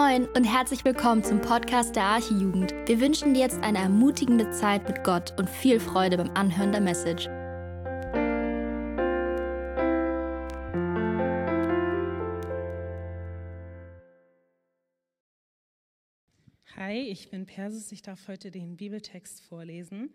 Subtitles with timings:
[0.00, 2.72] Moin und herzlich willkommen zum Podcast der Archijugend.
[2.86, 6.80] Wir wünschen dir jetzt eine ermutigende Zeit mit Gott und viel Freude beim Anhören der
[6.80, 7.28] Message.
[16.76, 17.92] Hi, ich bin Persis.
[17.92, 20.08] Ich darf heute den Bibeltext vorlesen.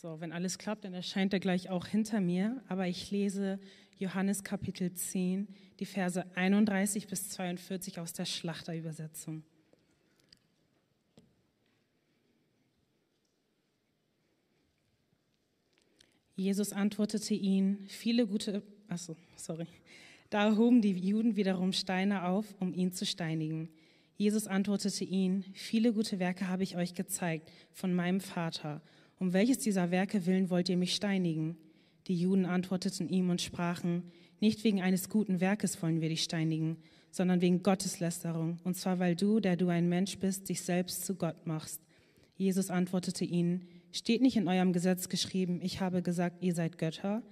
[0.00, 2.62] So, wenn alles klappt, dann erscheint er gleich auch hinter mir.
[2.68, 3.58] Aber ich lese
[3.98, 5.48] Johannes Kapitel 10,
[5.80, 9.42] die Verse 31 bis 42 aus der Schlachterübersetzung.
[16.36, 19.66] Jesus antwortete ihnen, viele gute, achso, sorry.
[20.30, 23.68] Da hoben die Juden wiederum Steine auf, um ihn zu steinigen.
[24.16, 28.80] Jesus antwortete ihnen, viele gute Werke habe ich euch gezeigt von meinem Vater.
[29.18, 31.56] Um welches dieser Werke willen wollt ihr mich steinigen?
[32.06, 34.04] Die Juden antworteten ihm und sprachen,
[34.40, 36.76] nicht wegen eines guten Werkes wollen wir dich steinigen,
[37.10, 41.16] sondern wegen Gotteslästerung, und zwar weil du, der du ein Mensch bist, dich selbst zu
[41.16, 41.82] Gott machst.
[42.36, 47.22] Jesus antwortete ihnen, steht nicht in eurem Gesetz geschrieben, ich habe gesagt, ihr seid Götter?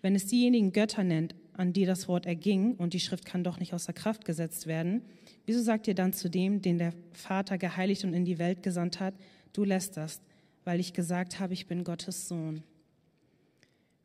[0.00, 3.60] Wenn es diejenigen Götter nennt, an die das Wort erging, und die Schrift kann doch
[3.60, 5.02] nicht außer Kraft gesetzt werden,
[5.44, 9.00] wieso sagt ihr dann zu dem, den der Vater geheiligt und in die Welt gesandt
[9.00, 9.14] hat,
[9.52, 10.22] du lästerst?
[10.66, 12.64] Weil ich gesagt habe, ich bin Gottes Sohn.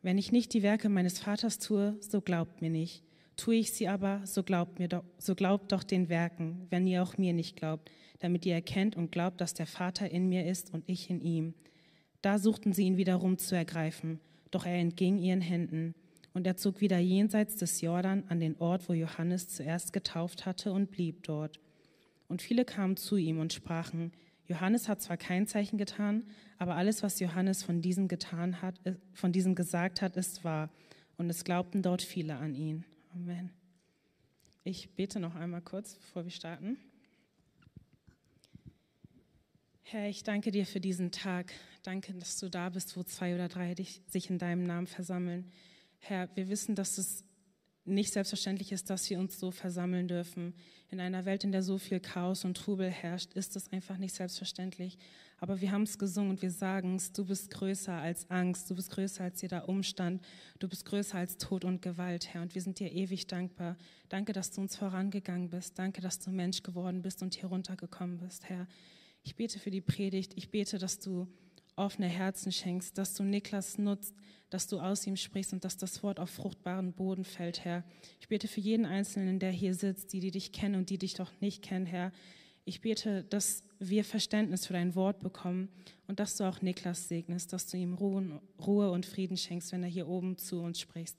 [0.04, 3.03] Wenn ich nicht die Werke meines Vaters tue, so glaubt mir nicht.
[3.36, 7.02] Tue ich sie aber, so glaubt mir doch, so glaubt doch den Werken, wenn ihr
[7.02, 10.72] auch mir nicht glaubt, damit ihr erkennt und glaubt, dass der Vater in mir ist
[10.72, 11.56] und ich in ihm.
[12.22, 14.20] Da suchten sie ihn wiederum zu ergreifen,
[14.52, 15.96] doch er entging ihren Händen.
[16.36, 20.72] Und er zog wieder jenseits des Jordan an den Ort, wo Johannes zuerst getauft hatte,
[20.73, 21.59] und blieb dort.
[22.28, 24.12] Und viele kamen zu ihm und sprachen,
[24.47, 28.95] Johannes hat zwar kein Zeichen getan, aber alles, was Johannes von diesem getan hat, äh,
[29.14, 30.70] von diesem gesagt hat, ist wahr.
[31.17, 32.86] Und es glaubten dort viele an ihn.
[33.14, 33.52] Amen.
[34.64, 36.78] Ich bete noch einmal kurz, bevor wir starten.
[39.84, 41.51] Herr, ich danke dir für diesen Tag.
[41.84, 43.75] Danke, dass du da bist, wo zwei oder drei
[44.07, 45.51] sich in deinem Namen versammeln.
[46.00, 47.25] Herr, wir wissen, dass es
[47.86, 50.53] nicht selbstverständlich ist, dass wir uns so versammeln dürfen.
[50.90, 54.14] In einer Welt, in der so viel Chaos und Trubel herrscht, ist es einfach nicht
[54.14, 54.97] selbstverständlich.
[55.40, 58.75] Aber wir haben es gesungen und wir sagen es, du bist größer als Angst, du
[58.75, 60.22] bist größer als jeder Umstand,
[60.59, 62.44] du bist größer als Tod und Gewalt, Herr.
[62.44, 63.75] Und wir sind dir ewig dankbar.
[64.09, 65.80] Danke, dass du uns vorangegangen bist.
[65.80, 68.68] Danke, dass du Mensch geworden bist und hier runtergekommen bist, Herr.
[69.24, 70.34] Ich bete für die Predigt.
[70.36, 71.28] Ich bete, dass du
[71.76, 74.16] offene Herzen schenkst, dass du Niklas nutzt,
[74.50, 77.84] dass du aus ihm sprichst und dass das Wort auf fruchtbaren Boden fällt, Herr.
[78.20, 81.14] Ich bete für jeden Einzelnen, der hier sitzt, die, die dich kennen und die dich
[81.14, 82.12] doch nicht kennen, Herr.
[82.66, 85.70] Ich bete, dass wir Verständnis für dein Wort bekommen
[86.08, 89.90] und dass du auch Niklas segnest, dass du ihm Ruhe und Frieden schenkst, wenn er
[89.90, 91.18] hier oben zu uns spricht.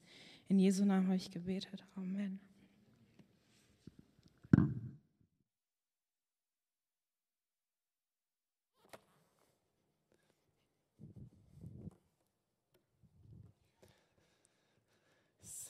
[0.49, 1.85] In Jesu Namen habe ich gebetet.
[1.97, 2.52] Amen.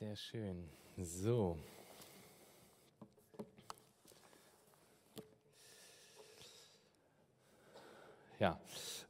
[0.02, 0.64] Sehr schön.
[0.98, 1.56] So.
[8.40, 8.58] Ja,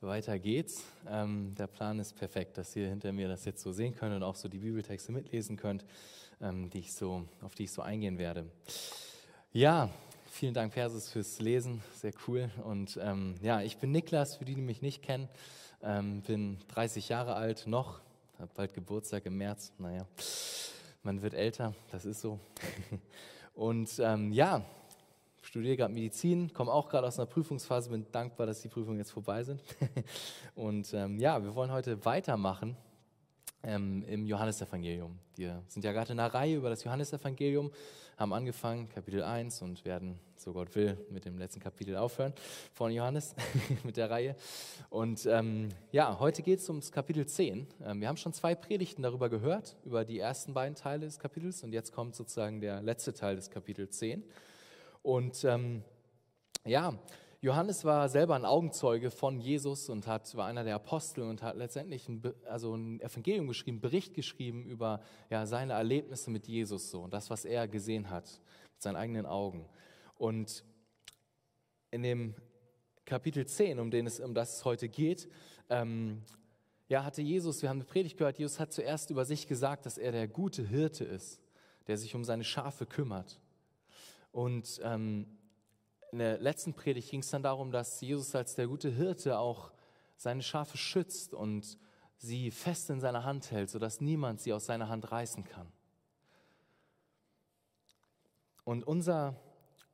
[0.03, 0.85] weiter geht's.
[1.09, 4.23] Ähm, der Plan ist perfekt, dass ihr hinter mir das jetzt so sehen könnt und
[4.23, 5.87] auch so die Bibeltexte mitlesen könnt,
[6.43, 8.45] ähm, die ich so, auf die ich so eingehen werde.
[9.55, 9.89] Ja,
[10.31, 11.83] vielen Dank, Persis, fürs Lesen.
[11.95, 12.51] Sehr cool.
[12.65, 15.31] Und ähm, ja, ich bin Niklas, für die, die mich nicht kennen.
[15.83, 18.03] Ähm, bin 30 Jahre alt, noch,
[18.39, 19.73] habe bald Geburtstag im März.
[19.79, 20.07] Naja
[21.03, 22.39] man wird älter, das ist so.
[23.55, 24.65] Und ähm, ja,
[25.43, 29.11] studiere gerade Medizin, komme auch gerade aus einer Prüfungsphase, bin dankbar, dass die Prüfungen jetzt
[29.11, 29.63] vorbei sind.
[30.55, 32.77] Und ähm, ja, wir wollen heute weitermachen
[33.63, 35.19] ähm, im Johannesevangelium.
[35.37, 37.71] Wir sind ja gerade in einer Reihe über das Johannesevangelium,
[38.17, 42.33] haben angefangen, Kapitel 1 und werden, so Gott will, mit dem letzten Kapitel aufhören
[42.73, 43.35] von Johannes,
[43.85, 44.37] mit der Reihe.
[44.91, 47.67] Und ähm, ja, heute geht es ums Kapitel 10.
[47.85, 51.63] Ähm, wir haben schon zwei Predigten darüber gehört, über die ersten beiden Teile des Kapitels
[51.63, 54.23] und jetzt kommt sozusagen der letzte Teil des Kapitels 10.
[55.03, 55.83] Und ähm,
[56.65, 56.95] ja,
[57.45, 61.57] Johannes war selber ein Augenzeuge von Jesus und hat, war einer der Apostel und hat
[61.57, 67.03] letztendlich ein, also ein Evangelium geschrieben, Bericht geschrieben über ja, seine Erlebnisse mit Jesus so
[67.03, 68.41] und das, was er gesehen hat
[68.75, 69.69] mit seinen eigenen Augen.
[70.15, 70.63] Und
[71.91, 72.37] in dem
[73.05, 75.29] Kapitel 10, um, den es, um das es heute geht,
[75.69, 76.23] ähm,
[76.87, 79.99] ja, hatte Jesus, wir haben eine Predigt gehört, Jesus hat zuerst über sich gesagt, dass
[79.99, 81.41] er der gute Hirte ist,
[81.89, 83.41] der sich um seine Schafe kümmert.
[84.31, 85.27] Und ähm,
[86.13, 89.73] in der letzten Predigt ging es dann darum, dass Jesus als der gute Hirte auch
[90.17, 91.79] seine Schafe schützt und
[92.19, 95.73] sie fest in seiner Hand hält, sodass niemand sie aus seiner Hand reißen kann.
[98.65, 99.41] Und unser,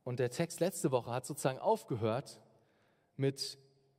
[0.02, 2.40] Und der Text letzte Woche hat sozusagen aufgehört
[3.16, 3.56] mit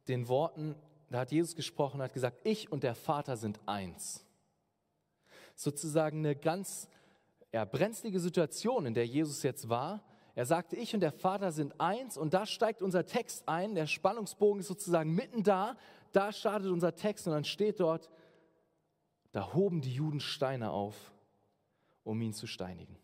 [0.09, 0.75] den Worten,
[1.09, 4.25] da hat Jesus gesprochen, hat gesagt, ich und der Vater sind eins.
[5.55, 6.87] Sozusagen eine ganz
[7.51, 10.03] ja, brenzlige Situation, in der Jesus jetzt war.
[10.39, 13.75] Er sagte, ich und der Vater sind eins und da steigt unser Text ein.
[13.75, 15.75] Der Spannungsbogen ist sozusagen mitten da.
[16.13, 18.09] Da startet unser Text und dann steht dort,
[19.33, 20.95] da hoben die Juden Steine auf,
[22.05, 22.97] um ihn zu steinigen.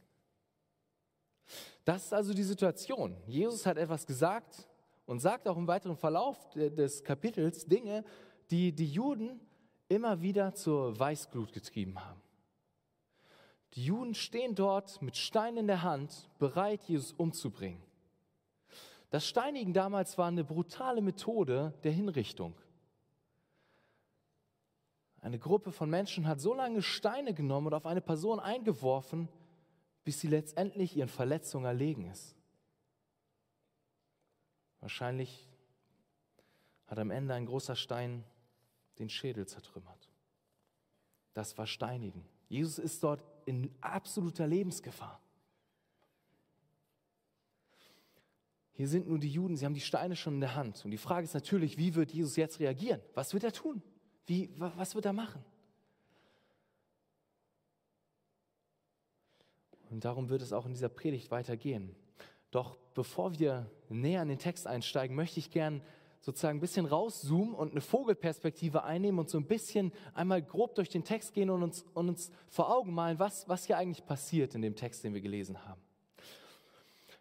[1.84, 3.18] Das ist also die Situation.
[3.28, 4.70] Jesus hat etwas gesagt
[5.06, 8.06] und sagt auch im weiteren Verlauf des Kapitels Dinge,
[8.50, 9.42] die die Juden
[9.90, 12.22] immer wieder zur Weißglut getrieben haben.
[13.76, 17.84] Die Juden stehen dort mit Stein in der Hand, bereit, Jesus umzubringen.
[19.10, 22.56] Das Steinigen damals war eine brutale Methode der Hinrichtung.
[25.22, 29.28] Eine Gruppe von Menschen hat so lange Steine genommen und auf eine Person eingeworfen,
[30.04, 32.36] bis sie letztendlich ihren Verletzungen erlegen ist.
[34.80, 35.50] Wahrscheinlich
[36.86, 38.24] hat am Ende ein großer Stein
[39.00, 40.10] den Schädel zertrümmert.
[41.34, 42.24] Das war Steinigen.
[42.48, 45.22] Jesus ist dort in absoluter Lebensgefahr.
[48.74, 50.84] Hier sind nun die Juden, sie haben die Steine schon in der Hand.
[50.84, 53.00] Und die Frage ist natürlich, wie wird Jesus jetzt reagieren?
[53.14, 53.82] Was wird er tun?
[54.26, 55.44] Wie, was wird er machen?
[59.90, 61.96] Und darum wird es auch in dieser Predigt weitergehen.
[62.52, 65.82] Doch bevor wir näher in den Text einsteigen, möchte ich gern
[66.26, 70.90] sozusagen ein bisschen rauszoomen und eine Vogelperspektive einnehmen und so ein bisschen einmal grob durch
[70.90, 74.56] den Text gehen und uns, und uns vor Augen malen, was, was hier eigentlich passiert
[74.56, 75.80] in dem Text, den wir gelesen haben.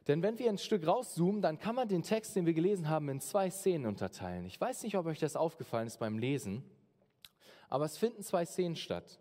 [0.08, 3.10] Denn wenn wir ein Stück rauszoomen, dann kann man den Text, den wir gelesen haben,
[3.10, 4.46] in zwei Szenen unterteilen.
[4.46, 6.64] Ich weiß nicht, ob euch das aufgefallen ist beim Lesen,
[7.68, 9.20] aber es finden zwei Szenen statt.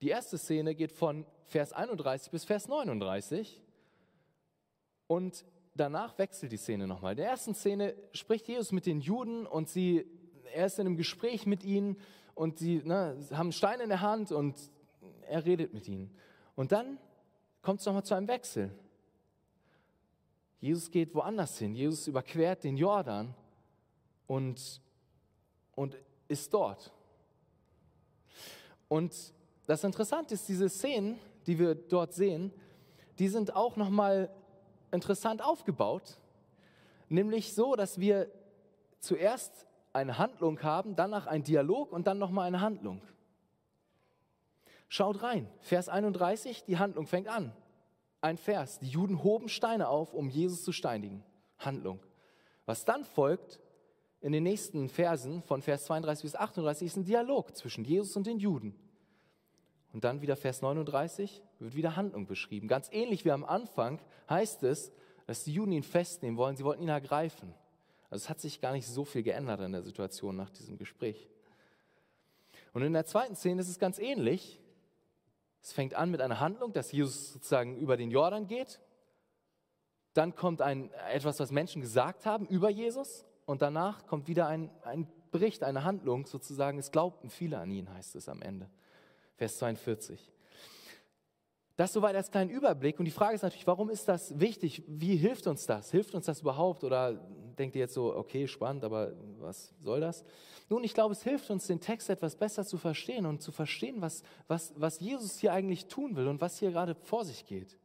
[0.00, 3.62] Die erste Szene geht von Vers 31 bis Vers 39
[5.06, 7.12] und danach wechselt die Szene nochmal.
[7.12, 10.06] In der ersten Szene spricht Jesus mit den Juden und sie,
[10.54, 11.96] er ist in einem Gespräch mit ihnen
[12.34, 14.56] und sie ne, haben einen Stein in der Hand und
[15.28, 16.14] er redet mit ihnen.
[16.54, 16.98] Und dann
[17.62, 18.70] kommt es nochmal zu einem Wechsel.
[20.60, 21.74] Jesus geht woanders hin.
[21.74, 23.34] Jesus überquert den Jordan
[24.26, 24.80] und,
[25.74, 25.96] und
[26.28, 26.92] ist dort.
[28.88, 29.34] Und
[29.66, 32.52] das Interessante ist, diese Szenen, die wir dort sehen,
[33.18, 34.30] die sind auch nochmal
[34.92, 36.18] interessant aufgebaut,
[37.08, 38.30] nämlich so, dass wir
[39.00, 43.02] zuerst eine Handlung haben, danach ein Dialog und dann nochmal eine Handlung.
[44.88, 47.52] Schaut rein, Vers 31, die Handlung fängt an.
[48.20, 51.24] Ein Vers, die Juden hoben Steine auf, um Jesus zu steinigen.
[51.58, 52.00] Handlung.
[52.66, 53.60] Was dann folgt
[54.20, 58.26] in den nächsten Versen von Vers 32 bis 38 ist ein Dialog zwischen Jesus und
[58.26, 58.78] den Juden.
[59.92, 62.66] Und dann wieder Vers 39 wird wieder Handlung beschrieben.
[62.66, 64.92] Ganz ähnlich wie am Anfang heißt es,
[65.26, 66.56] dass die Juden ihn festnehmen wollen.
[66.56, 67.54] Sie wollten ihn ergreifen.
[68.10, 71.28] Also es hat sich gar nicht so viel geändert in der Situation nach diesem Gespräch.
[72.72, 74.60] Und in der zweiten Szene ist es ganz ähnlich.
[75.62, 78.80] Es fängt an mit einer Handlung, dass Jesus sozusagen über den Jordan geht.
[80.14, 83.24] Dann kommt ein, etwas, was Menschen gesagt haben über Jesus.
[83.44, 86.78] Und danach kommt wieder ein, ein Bericht, eine Handlung sozusagen.
[86.78, 88.68] Es glaubten viele an ihn, heißt es am Ende.
[89.42, 90.30] Vers 42.
[91.74, 93.00] Das soweit als kleinen Überblick.
[93.00, 94.84] Und die Frage ist natürlich, warum ist das wichtig?
[94.86, 95.90] Wie hilft uns das?
[95.90, 96.84] Hilft uns das überhaupt?
[96.84, 97.14] Oder
[97.58, 100.24] denkt ihr jetzt so, okay, spannend, aber was soll das?
[100.68, 104.00] Nun, ich glaube, es hilft uns, den Text etwas besser zu verstehen und zu verstehen,
[104.00, 107.76] was, was, was Jesus hier eigentlich tun will und was hier gerade vor sich geht.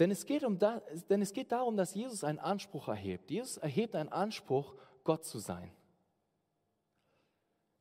[0.00, 3.30] Denn es, geht um da, denn es geht darum, dass Jesus einen Anspruch erhebt.
[3.30, 4.74] Jesus erhebt einen Anspruch,
[5.04, 5.70] Gott zu sein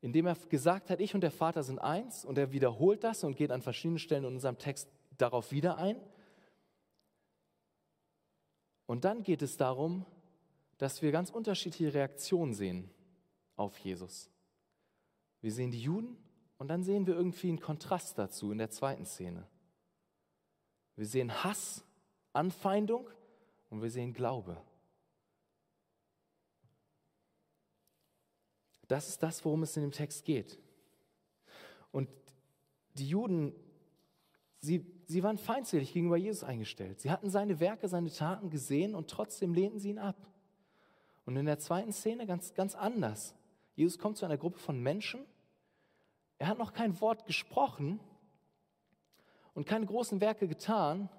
[0.02, 3.36] indem er gesagt hat, ich und der Vater sind eins und er wiederholt das und
[3.36, 6.00] geht an verschiedenen Stellen in unserem Text darauf wieder ein.
[8.86, 10.06] Und dann geht es darum,
[10.78, 12.90] dass wir ganz unterschiedliche Reaktionen sehen
[13.56, 14.30] auf Jesus.
[15.42, 16.18] Wir sehen die Juden
[16.58, 19.46] und dann sehen wir irgendwie einen Kontrast dazu in der zweiten Szene.
[20.96, 21.86] Wir sehen Hass,
[22.34, 23.10] Anfeindung
[23.70, 24.62] und wir sehen Glaube.
[28.90, 30.60] Das ist das, worum es in dem Text geht.
[31.92, 32.10] Und
[32.96, 33.54] die Juden,
[34.60, 37.00] sie, sie waren feindselig gegenüber Jesus eingestellt.
[37.00, 40.18] Sie hatten seine Werke, seine Taten gesehen und trotzdem lehnten sie ihn ab.
[41.26, 43.36] Und in der zweiten Szene ganz, ganz anders.
[43.76, 45.24] Jesus kommt zu einer Gruppe von Menschen.
[46.40, 48.00] Er hat noch kein Wort gesprochen
[49.54, 51.10] und keine großen Werke getan.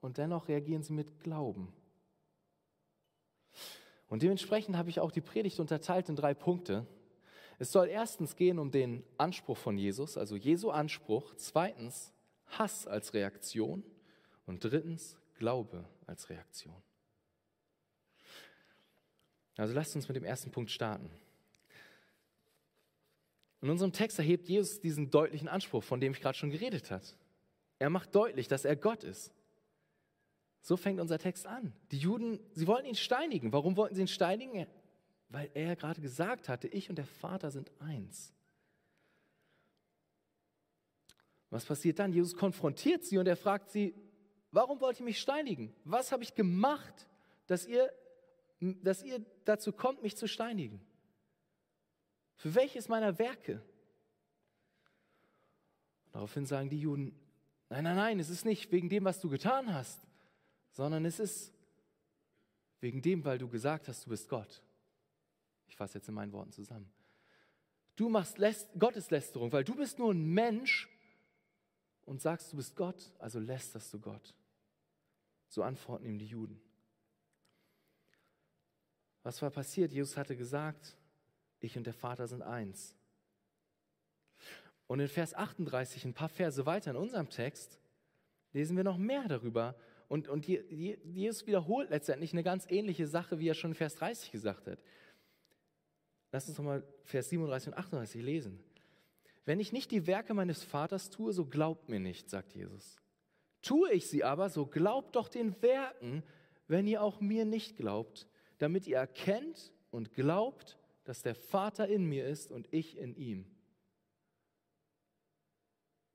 [0.00, 1.72] Und dennoch reagieren sie mit Glauben.
[4.08, 6.86] Und dementsprechend habe ich auch die Predigt unterteilt in drei Punkte.
[7.58, 11.34] Es soll erstens gehen um den Anspruch von Jesus, also Jesu Anspruch.
[11.36, 12.12] Zweitens
[12.46, 13.84] Hass als Reaktion.
[14.46, 16.74] Und drittens Glaube als Reaktion.
[19.56, 21.10] Also lasst uns mit dem ersten Punkt starten.
[23.60, 27.04] In unserem Text erhebt Jesus diesen deutlichen Anspruch, von dem ich gerade schon geredet habe.
[27.78, 29.32] Er macht deutlich, dass er Gott ist.
[30.60, 31.72] So fängt unser Text an.
[31.90, 33.52] Die Juden, sie wollten ihn steinigen.
[33.52, 34.66] Warum wollten sie ihn steinigen?
[35.32, 38.34] Weil er gerade gesagt hatte, ich und der Vater sind eins.
[41.48, 42.12] Was passiert dann?
[42.12, 43.94] Jesus konfrontiert sie und er fragt sie,
[44.50, 45.74] warum wollt ihr mich steinigen?
[45.84, 47.08] Was habe ich gemacht,
[47.46, 47.90] dass ihr,
[48.60, 50.84] dass ihr dazu kommt, mich zu steinigen?
[52.36, 53.62] Für welches meiner Werke?
[56.12, 57.18] Daraufhin sagen die Juden,
[57.70, 60.06] nein, nein, nein, es ist nicht wegen dem, was du getan hast,
[60.72, 61.54] sondern es ist
[62.80, 64.62] wegen dem, weil du gesagt hast, du bist Gott.
[65.72, 66.92] Ich fasse jetzt in meinen Worten zusammen.
[67.96, 68.36] Du machst
[68.78, 70.86] Gotteslästerung, weil du bist nur ein Mensch
[72.04, 74.34] und sagst, du bist Gott, also lästerst du Gott.
[75.48, 76.60] So antworten ihm die Juden.
[79.22, 79.92] Was war passiert?
[79.92, 80.94] Jesus hatte gesagt,
[81.58, 82.94] ich und der Vater sind eins.
[84.86, 87.78] Und in Vers 38, ein paar Verse weiter in unserem Text,
[88.52, 89.74] lesen wir noch mehr darüber.
[90.08, 94.32] Und, und Jesus wiederholt letztendlich eine ganz ähnliche Sache, wie er schon in Vers 30
[94.32, 94.78] gesagt hat.
[96.32, 98.58] Lass uns nochmal Vers 37 und 38 lesen.
[99.44, 103.00] Wenn ich nicht die Werke meines Vaters tue, so glaubt mir nicht, sagt Jesus.
[103.60, 106.22] Tue ich sie aber, so glaubt doch den Werken,
[106.68, 108.26] wenn ihr auch mir nicht glaubt,
[108.58, 113.46] damit ihr erkennt und glaubt, dass der Vater in mir ist und ich in ihm.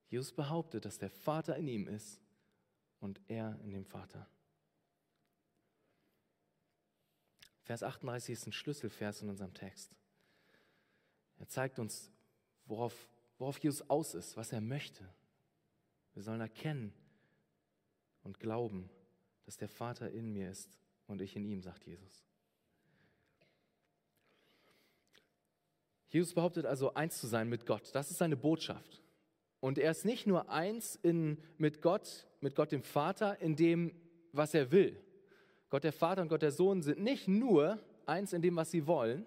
[0.09, 2.21] Jesus behauptet, dass der Vater in ihm ist
[2.99, 4.27] und er in dem Vater.
[7.61, 9.97] Vers 38 ist ein Schlüsselvers in unserem Text.
[11.39, 12.11] Er zeigt uns,
[12.65, 15.07] worauf, worauf Jesus aus ist, was er möchte.
[16.13, 16.93] Wir sollen erkennen
[18.23, 18.89] und glauben,
[19.45, 22.25] dass der Vater in mir ist und ich in ihm, sagt Jesus.
[26.09, 27.93] Jesus behauptet also, eins zu sein mit Gott.
[27.93, 29.01] Das ist seine Botschaft.
[29.59, 33.93] Und er ist nicht nur eins in, mit Gott, mit Gott dem Vater, in dem,
[34.31, 35.01] was er will.
[35.69, 38.87] Gott der Vater und Gott der Sohn sind nicht nur eins in dem, was sie
[38.87, 39.25] wollen.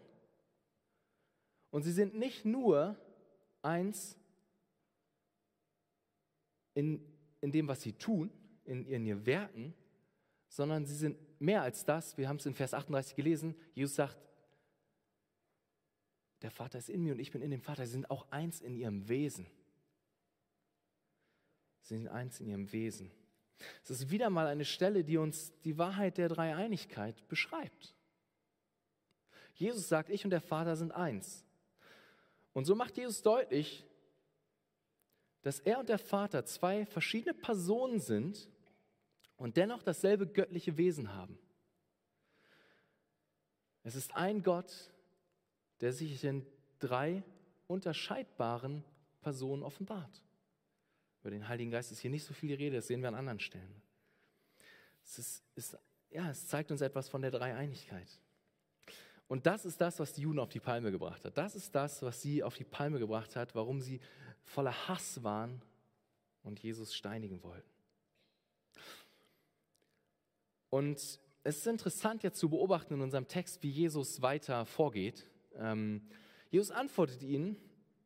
[1.70, 2.96] Und sie sind nicht nur
[3.62, 4.16] eins
[6.74, 7.04] in,
[7.40, 8.30] in dem, was sie tun,
[8.64, 9.74] in, in ihren Werken,
[10.48, 12.16] sondern sie sind mehr als das.
[12.18, 13.54] Wir haben es in Vers 38 gelesen.
[13.74, 14.18] Jesus sagt,
[16.42, 17.84] der Vater ist in mir und ich bin in dem Vater.
[17.84, 19.46] Sie sind auch eins in ihrem Wesen.
[21.82, 23.10] Sie sind eins in ihrem Wesen.
[23.84, 27.94] Es ist wieder mal eine Stelle, die uns die Wahrheit der Dreieinigkeit beschreibt.
[29.54, 31.44] Jesus sagt, ich und der Vater sind eins.
[32.52, 33.86] Und so macht Jesus deutlich,
[35.42, 38.48] dass er und der Vater zwei verschiedene Personen sind
[39.36, 41.38] und dennoch dasselbe göttliche Wesen haben.
[43.82, 44.92] Es ist ein Gott,
[45.80, 46.46] der sich in
[46.78, 47.22] drei
[47.66, 48.84] unterscheidbaren
[49.22, 50.22] Personen offenbart.
[51.20, 53.14] Über den Heiligen Geist ist hier nicht so viel die Rede, das sehen wir an
[53.14, 53.82] anderen Stellen.
[55.04, 55.78] Es, ist, ist,
[56.10, 58.20] ja, es zeigt uns etwas von der Dreieinigkeit.
[59.30, 61.38] Und das ist das, was die Juden auf die Palme gebracht hat.
[61.38, 64.00] Das ist das, was sie auf die Palme gebracht hat, warum sie
[64.42, 65.62] voller Hass waren
[66.42, 67.70] und Jesus steinigen wollten.
[70.68, 71.20] Und es
[71.58, 75.24] ist interessant jetzt zu beobachten in unserem Text, wie Jesus weiter vorgeht.
[75.54, 76.02] Ähm,
[76.50, 77.56] Jesus antwortet ihnen,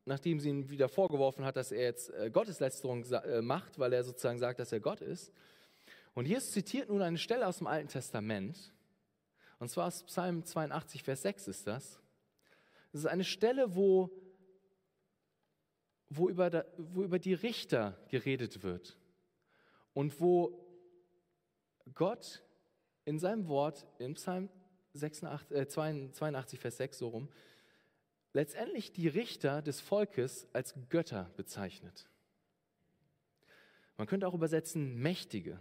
[0.04, 4.04] nachdem sie ihn wieder vorgeworfen hat, dass er jetzt äh, Gotteslästerung äh, macht, weil er
[4.04, 5.32] sozusagen sagt, dass er Gott ist.
[6.12, 8.74] Und Jesus zitiert nun eine Stelle aus dem Alten Testament,
[9.64, 11.98] und zwar aus Psalm 82, Vers 6 ist das.
[12.92, 14.10] Das ist eine Stelle, wo,
[16.10, 18.98] wo, über, wo über die Richter geredet wird
[19.94, 20.68] und wo
[21.94, 22.42] Gott
[23.06, 24.50] in seinem Wort, in Psalm
[24.92, 27.30] 86, äh, 82, Vers 6 so rum,
[28.34, 32.06] letztendlich die Richter des Volkes als Götter bezeichnet.
[33.96, 35.58] Man könnte auch übersetzen Mächtige.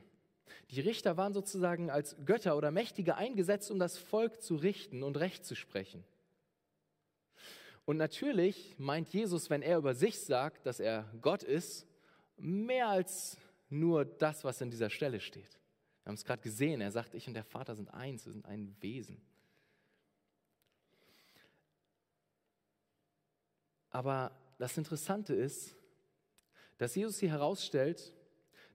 [0.72, 5.18] Die Richter waren sozusagen als Götter oder Mächtige eingesetzt, um das Volk zu richten und
[5.18, 6.04] Recht zu sprechen.
[7.86, 11.86] Und natürlich meint Jesus, wenn er über sich sagt, dass er Gott ist,
[12.38, 13.38] mehr als
[13.70, 15.60] nur das, was in dieser Stelle steht.
[16.04, 18.46] Wir haben es gerade gesehen, er sagt, ich und der Vater sind eins, wir sind
[18.46, 19.22] ein Wesen.
[23.90, 25.76] Aber das Interessante ist,
[26.78, 28.14] dass Jesus hier herausstellt,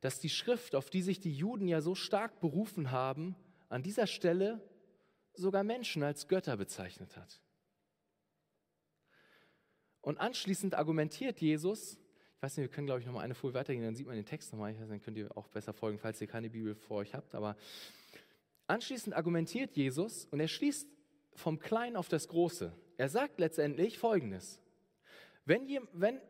[0.00, 3.36] dass die Schrift, auf die sich die Juden ja so stark berufen haben,
[3.68, 4.60] an dieser Stelle
[5.34, 7.40] sogar Menschen als Götter bezeichnet hat.
[10.00, 11.98] Und anschließend argumentiert Jesus,
[12.36, 14.24] ich weiß nicht, wir können glaube ich nochmal eine Folie weitergehen, dann sieht man den
[14.24, 17.34] Text nochmal, dann könnt ihr auch besser folgen, falls ihr keine Bibel vor euch habt,
[17.34, 17.56] aber
[18.68, 20.86] Anschließend argumentiert Jesus und er schließt
[21.32, 22.70] vom Kleinen auf das Große.
[22.98, 24.60] Er sagt letztendlich Folgendes.
[25.46, 26.20] Wenn, wenn,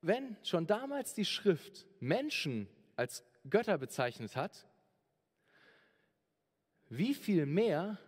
[0.00, 2.66] wenn schon damals die Schrift Menschen
[2.96, 4.66] als Götter bezeichnet hat,
[6.88, 7.98] wie viel mehr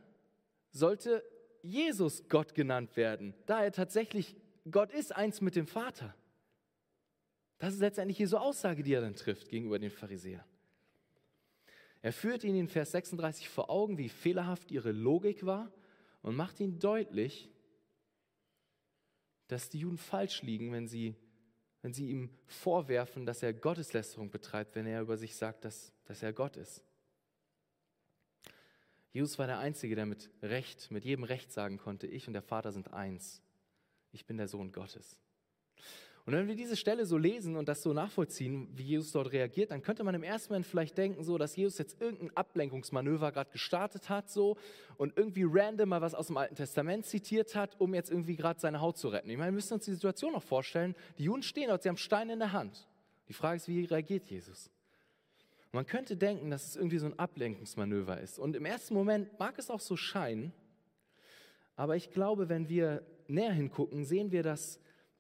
[0.71, 1.23] sollte
[1.63, 4.37] Jesus Gott genannt werden, da er tatsächlich
[4.71, 6.15] Gott ist, eins mit dem Vater.
[7.59, 10.45] Das ist letztendlich Jesu Aussage, die er dann trifft gegenüber den Pharisäern.
[12.01, 15.73] Er führt ihnen in Vers 36 vor Augen, wie fehlerhaft ihre Logik war
[16.23, 17.51] und macht ihnen deutlich,
[19.49, 21.17] dass die Juden falsch liegen, wenn sie,
[21.83, 26.23] wenn sie ihm vorwerfen, dass er Gotteslästerung betreibt, wenn er über sich sagt, dass, dass
[26.23, 26.83] er Gott ist.
[29.13, 32.43] Jesus war der Einzige, der mit Recht, mit jedem Recht sagen konnte, ich und der
[32.43, 33.43] Vater sind eins.
[34.13, 35.19] Ich bin der Sohn Gottes.
[36.29, 39.71] Und wenn wir diese Stelle so lesen und das so nachvollziehen, wie Jesus dort reagiert,
[39.71, 43.51] dann könnte man im ersten Moment vielleicht denken, so, dass Jesus jetzt irgendein Ablenkungsmanöver gerade
[43.51, 44.59] gestartet hat, so
[44.99, 48.61] und irgendwie random mal was aus dem Alten Testament zitiert hat, um jetzt irgendwie gerade
[48.61, 49.31] seine Haut zu retten.
[49.31, 50.95] Ich meine, wir müssen uns die Situation noch vorstellen.
[51.17, 52.87] Die Juden stehen dort, sie haben Steine in der Hand.
[53.31, 54.71] Die Frage ist, wie reagiert Jesus?
[55.73, 58.39] man könnte denken, dass es irgendwie so ein Ablenkungsmanöver ist.
[58.39, 60.53] Und im ersten Moment mag es auch so scheinen,
[61.75, 64.79] aber ich glaube, wenn wir näher hingucken, sehen wir, dass,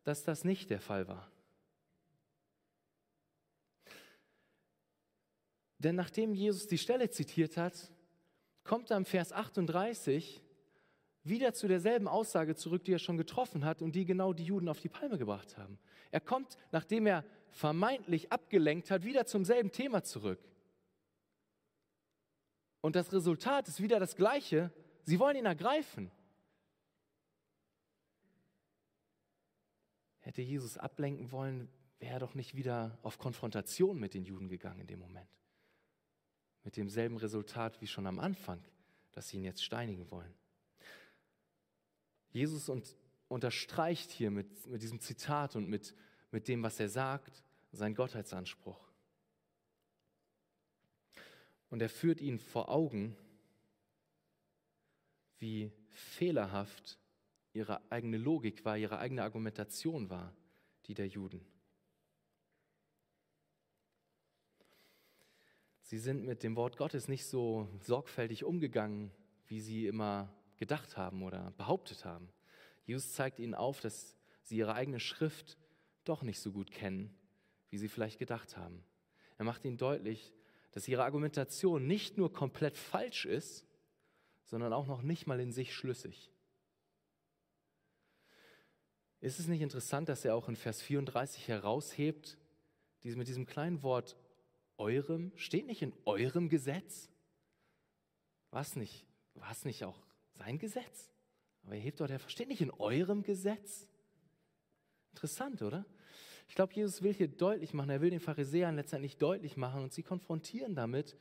[0.08, 1.30] dass das nicht der Fall war.
[5.78, 7.92] Denn nachdem Jesus die Stelle zitiert hat,
[8.64, 10.42] kommt er im Vers 38
[11.24, 14.68] wieder zu derselben Aussage zurück, die er schon getroffen hat und die genau die Juden
[14.68, 15.78] auf die Palme gebracht haben.
[16.10, 20.40] Er kommt, nachdem er vermeintlich abgelenkt hat, wieder zum selben Thema zurück.
[22.80, 24.72] Und das Resultat ist wieder das gleiche.
[25.04, 26.10] Sie wollen ihn ergreifen.
[30.28, 31.70] Hätte Jesus ablenken wollen,
[32.00, 35.30] wäre er doch nicht wieder auf Konfrontation mit den Juden gegangen in dem Moment.
[36.64, 38.62] Mit demselben Resultat wie schon am Anfang,
[39.12, 40.34] dass sie ihn jetzt steinigen wollen.
[42.28, 42.94] Jesus und,
[43.28, 45.94] unterstreicht hier mit, mit diesem Zitat und mit,
[46.30, 48.86] mit dem, was er sagt, seinen Gottheitsanspruch.
[51.70, 53.16] Und er führt ihnen vor Augen,
[55.38, 56.98] wie fehlerhaft
[57.52, 60.34] ihre eigene Logik war, ihre eigene Argumentation war,
[60.86, 61.44] die der Juden.
[65.82, 69.10] Sie sind mit dem Wort Gottes nicht so sorgfältig umgegangen,
[69.46, 72.28] wie sie immer gedacht haben oder behauptet haben.
[72.84, 75.56] Jesus zeigt ihnen auf, dass sie ihre eigene Schrift
[76.04, 77.14] doch nicht so gut kennen,
[77.70, 78.84] wie sie vielleicht gedacht haben.
[79.38, 80.34] Er macht ihnen deutlich,
[80.72, 83.66] dass ihre Argumentation nicht nur komplett falsch ist,
[84.44, 86.30] sondern auch noch nicht mal in sich schlüssig.
[89.20, 92.38] Ist es nicht interessant, dass er auch in Vers 34 heraushebt,
[93.02, 94.16] mit diesem kleinen Wort
[94.76, 97.10] eurem, steht nicht in eurem Gesetz?
[98.50, 99.98] War es nicht, war es nicht auch
[100.34, 101.10] sein Gesetz?
[101.62, 103.88] Aber er hebt dort, er steht nicht in eurem Gesetz.
[105.12, 105.86] Interessant, oder?
[106.48, 109.92] Ich glaube, Jesus will hier deutlich machen, er will den Pharisäern letztendlich deutlich machen und
[109.92, 111.16] sie konfrontieren damit,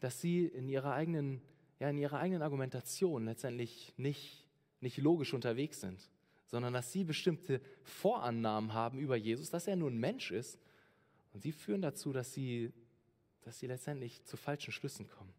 [0.00, 1.42] dass sie in ihrer eigenen,
[1.80, 4.46] ja, in ihrer eigenen Argumentation letztendlich nicht,
[4.80, 6.10] nicht logisch unterwegs sind,
[6.46, 10.58] sondern dass sie bestimmte Vorannahmen haben über Jesus, dass er nur ein Mensch ist.
[11.32, 12.72] Und sie führen dazu, dass sie,
[13.42, 15.34] dass sie letztendlich zu falschen Schlüssen kommen.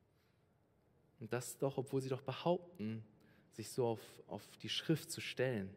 [1.19, 3.05] Und das doch, obwohl sie doch behaupten,
[3.53, 5.73] sich so auf, auf die Schrift zu stellen.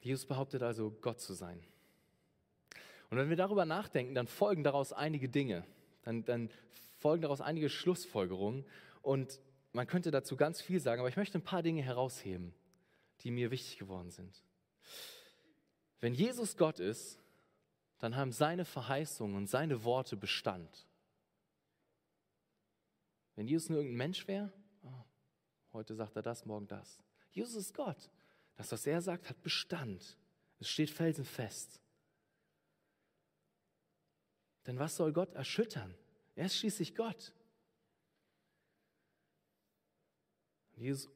[0.00, 1.62] Jesus behauptet also, Gott zu sein.
[3.10, 5.64] Und wenn wir darüber nachdenken, dann folgen daraus einige Dinge.
[6.02, 6.50] Dann, dann
[6.98, 8.66] folgen daraus einige Schlussfolgerungen.
[9.02, 9.40] Und
[9.74, 12.54] man könnte dazu ganz viel sagen, aber ich möchte ein paar Dinge herausheben,
[13.20, 14.42] die mir wichtig geworden sind.
[16.00, 17.18] Wenn Jesus Gott ist,
[17.98, 20.86] dann haben seine Verheißungen und seine Worte Bestand.
[23.34, 25.04] Wenn Jesus nur irgendein Mensch wäre, oh,
[25.72, 27.02] heute sagt er das, morgen das.
[27.32, 28.10] Jesus ist Gott.
[28.54, 30.16] Das, was er sagt, hat Bestand.
[30.60, 31.80] Es steht felsenfest.
[34.68, 35.96] Denn was soll Gott erschüttern?
[36.36, 37.34] Er ist schließlich Gott.
[40.76, 41.10] Jesus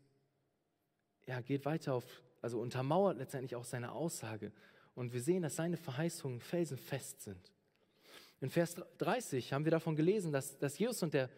[1.26, 2.04] ja, geht weiter auf,
[2.40, 4.52] also untermauert letztendlich auch seine Aussage.
[4.94, 7.52] Und wir sehen, dass seine Verheißungen felsenfest sind.
[8.40, 11.28] In Vers 30 haben wir davon gelesen, dass, dass Jesus, und der,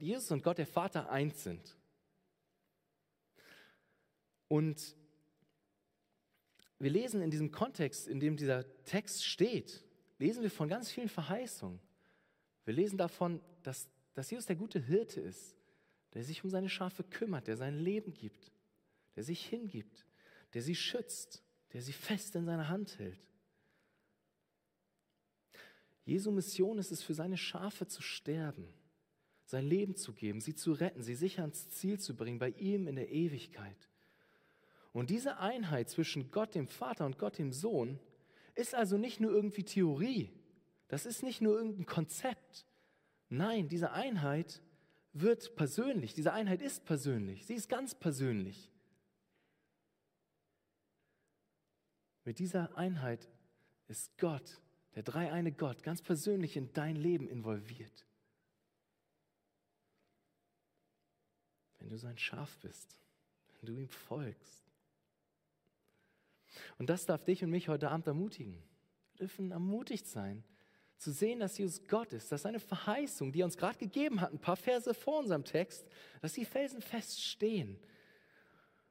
[0.00, 1.76] Jesus und Gott, der Vater, eins sind.
[4.48, 4.96] Und
[6.78, 9.84] wir lesen in diesem Kontext, in dem dieser Text steht,
[10.18, 11.80] lesen wir von ganz vielen Verheißungen.
[12.64, 15.57] Wir lesen davon, dass, dass Jesus der gute Hirte ist,
[16.14, 18.52] der sich um seine Schafe kümmert, der sein Leben gibt,
[19.16, 20.06] der sich hingibt,
[20.54, 21.42] der sie schützt,
[21.72, 23.20] der sie fest in seiner Hand hält.
[26.04, 28.66] Jesu Mission ist es, für seine Schafe zu sterben,
[29.44, 32.88] sein Leben zu geben, sie zu retten, sie sicher ans Ziel zu bringen, bei ihm
[32.88, 33.88] in der Ewigkeit.
[34.92, 38.00] Und diese Einheit zwischen Gott dem Vater und Gott dem Sohn
[38.54, 40.32] ist also nicht nur irgendwie Theorie,
[40.88, 42.66] das ist nicht nur irgendein Konzept.
[43.28, 44.62] Nein, diese Einheit
[45.12, 48.70] wird persönlich, diese Einheit ist persönlich, sie ist ganz persönlich.
[52.24, 53.28] Mit dieser Einheit
[53.86, 54.60] ist Gott,
[54.94, 58.06] der dreieine Gott, ganz persönlich in dein Leben involviert.
[61.78, 62.98] Wenn du sein Schaf bist,
[63.60, 64.68] wenn du ihm folgst.
[66.78, 68.62] Und das darf dich und mich heute Abend ermutigen.
[69.12, 70.44] Wir dürfen ermutigt sein,
[70.98, 74.32] zu sehen, dass Jesus Gott ist, dass seine Verheißung, die er uns gerade gegeben hat,
[74.32, 75.86] ein paar Verse vor unserem Text,
[76.20, 77.78] dass die Felsen feststehen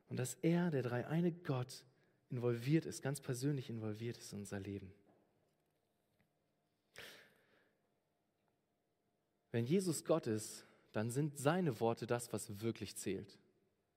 [0.08, 1.84] und dass er, der dreieine Gott,
[2.30, 4.94] involviert ist, ganz persönlich involviert ist in unser Leben.
[9.52, 13.38] Wenn Jesus Gott ist, dann sind seine Worte das, was wirklich zählt,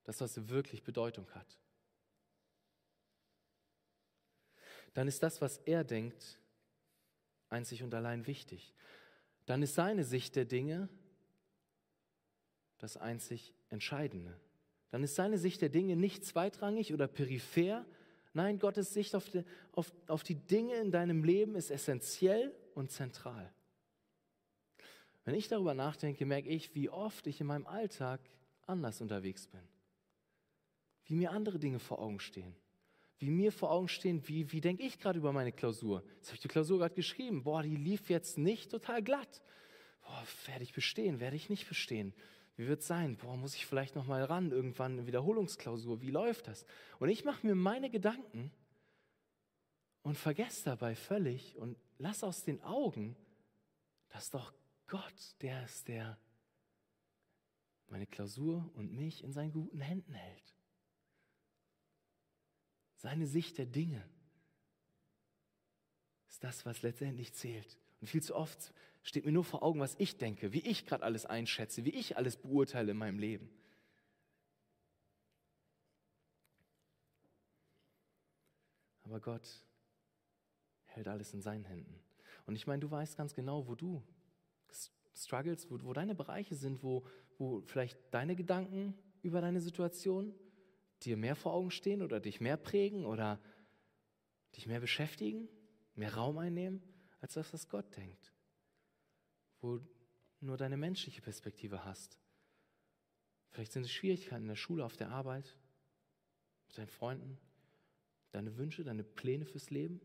[0.04, 1.58] das, was wirklich Bedeutung hat.
[4.94, 6.39] Dann ist das, was er denkt,
[7.50, 8.74] einzig und allein wichtig.
[9.46, 10.88] Dann ist seine Sicht der Dinge
[12.78, 14.38] das einzig Entscheidende.
[14.90, 17.84] Dann ist seine Sicht der Dinge nicht zweitrangig oder peripher.
[18.32, 22.90] Nein, Gottes Sicht auf die, auf, auf die Dinge in deinem Leben ist essentiell und
[22.90, 23.52] zentral.
[25.24, 28.20] Wenn ich darüber nachdenke, merke ich, wie oft ich in meinem Alltag
[28.66, 29.60] anders unterwegs bin.
[31.04, 32.56] Wie mir andere Dinge vor Augen stehen
[33.20, 36.02] wie mir vor Augen stehen, wie, wie denke ich gerade über meine Klausur.
[36.16, 37.42] Jetzt habe ich die Klausur gerade geschrieben.
[37.42, 39.42] Boah, die lief jetzt nicht total glatt.
[40.00, 42.14] Boah, werde ich bestehen, werde ich nicht bestehen?
[42.56, 43.18] Wie wird es sein?
[43.18, 46.00] Boah, muss ich vielleicht noch mal ran, irgendwann eine Wiederholungsklausur.
[46.00, 46.64] Wie läuft das?
[46.98, 48.50] Und ich mache mir meine Gedanken
[50.02, 53.16] und vergesse dabei völlig und lass aus den Augen,
[54.08, 54.54] dass doch
[54.86, 56.18] Gott, der ist, der
[57.88, 60.54] meine Klausur und mich in seinen guten Händen hält
[63.00, 64.06] seine Sicht der Dinge
[66.28, 67.78] ist das, was letztendlich zählt.
[68.00, 71.04] Und viel zu oft steht mir nur vor Augen, was ich denke, wie ich gerade
[71.04, 73.50] alles einschätze, wie ich alles beurteile in meinem Leben.
[79.02, 79.48] Aber Gott
[80.84, 81.98] hält alles in seinen Händen.
[82.46, 84.02] Und ich meine, du weißt ganz genau, wo du
[85.16, 87.04] struggles, wo, wo deine Bereiche sind, wo,
[87.38, 90.34] wo vielleicht deine Gedanken über deine Situation
[91.02, 93.40] dir mehr vor Augen stehen oder dich mehr prägen oder
[94.56, 95.48] dich mehr beschäftigen,
[95.94, 96.82] mehr Raum einnehmen,
[97.20, 98.32] als das, was Gott denkt.
[99.60, 99.80] Wo
[100.40, 102.18] nur deine menschliche Perspektive hast.
[103.50, 105.56] Vielleicht sind es Schwierigkeiten in der Schule, auf der Arbeit,
[106.68, 107.38] mit deinen Freunden,
[108.30, 110.00] deine Wünsche, deine Pläne fürs Leben.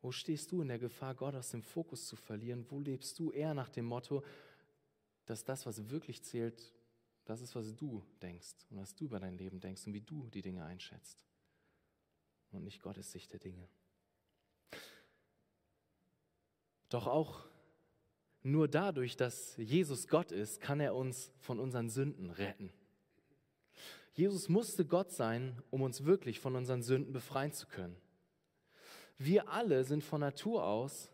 [0.00, 2.66] Wo stehst du in der Gefahr, Gott aus dem Fokus zu verlieren?
[2.70, 4.24] Wo lebst du eher nach dem Motto,
[5.26, 6.72] dass das, was wirklich zählt,
[7.24, 10.28] das ist, was du denkst und was du über dein Leben denkst und wie du
[10.30, 11.24] die Dinge einschätzt.
[12.50, 13.68] Und nicht Gottes Sicht der Dinge.
[16.88, 17.46] Doch auch
[18.42, 22.72] nur dadurch, dass Jesus Gott ist, kann er uns von unseren Sünden retten.
[24.14, 27.96] Jesus musste Gott sein, um uns wirklich von unseren Sünden befreien zu können.
[29.16, 31.08] Wir alle sind von Natur aus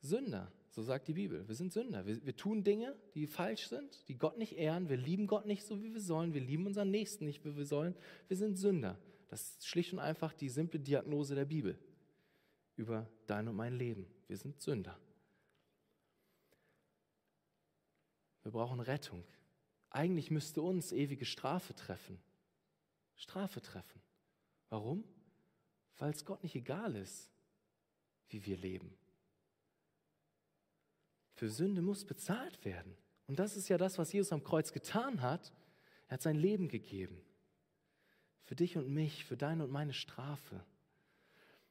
[0.00, 0.52] Sünder.
[0.74, 1.46] So sagt die Bibel.
[1.46, 2.04] Wir sind Sünder.
[2.04, 4.88] Wir, wir, tun Dinge, die falsch sind, die Gott nicht ehren.
[4.88, 6.34] Wir lieben Gott nicht so, wie wir sollen.
[6.34, 7.94] Wir lieben unseren Nächsten nicht, wie wir sollen.
[8.26, 8.98] Wir sind Sünder.
[9.28, 11.78] Das ist schlicht und einfach die simple Diagnose der Bibel
[12.74, 14.04] über dein und mein Leben.
[14.26, 14.98] Wir sind Sünder.
[18.42, 19.22] Wir brauchen Rettung.
[19.90, 22.18] Eigentlich müsste uns ewige Strafe treffen.
[23.14, 24.02] Strafe treffen.
[24.70, 25.04] Warum?
[25.98, 27.30] Weil es Gott nicht egal ist,
[28.30, 28.92] wie wir leben.
[31.34, 32.96] Für Sünde muss bezahlt werden.
[33.26, 35.52] Und das ist ja das, was Jesus am Kreuz getan hat.
[36.08, 37.20] Er hat sein Leben gegeben.
[38.42, 40.64] Für dich und mich, für deine und meine Strafe.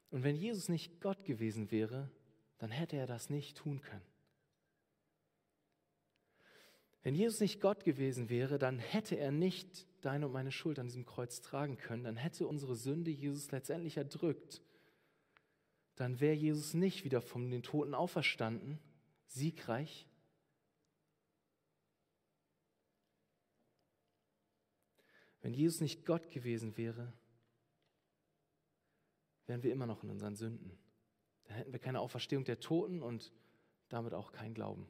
[0.09, 2.09] Und wenn Jesus nicht Gott gewesen wäre,
[2.57, 4.05] dann hätte er das nicht tun können.
[7.03, 10.87] Wenn Jesus nicht Gott gewesen wäre, dann hätte er nicht deine und meine Schuld an
[10.87, 12.03] diesem Kreuz tragen können.
[12.05, 14.61] Dann hätte unsere Sünde Jesus letztendlich erdrückt.
[15.95, 18.79] Dann wäre Jesus nicht wieder von den Toten auferstanden,
[19.33, 20.07] siegreich?
[25.41, 27.11] Wenn Jesus nicht Gott gewesen wäre,
[29.45, 30.71] wären wir immer noch in unseren Sünden.
[31.43, 33.33] Dann hätten wir keine Auferstehung der Toten und
[33.89, 34.87] damit auch kein Glauben.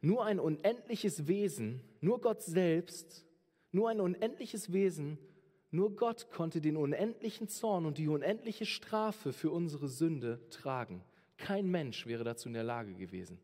[0.00, 3.24] Nur ein unendliches Wesen, nur Gott selbst,
[3.70, 5.18] nur ein unendliches Wesen,
[5.70, 11.04] Nur Gott konnte den unendlichen Zorn und die unendliche Strafe für unsere Sünde tragen.
[11.36, 13.38] Kein Mensch wäre dazu in der Lage gewesen.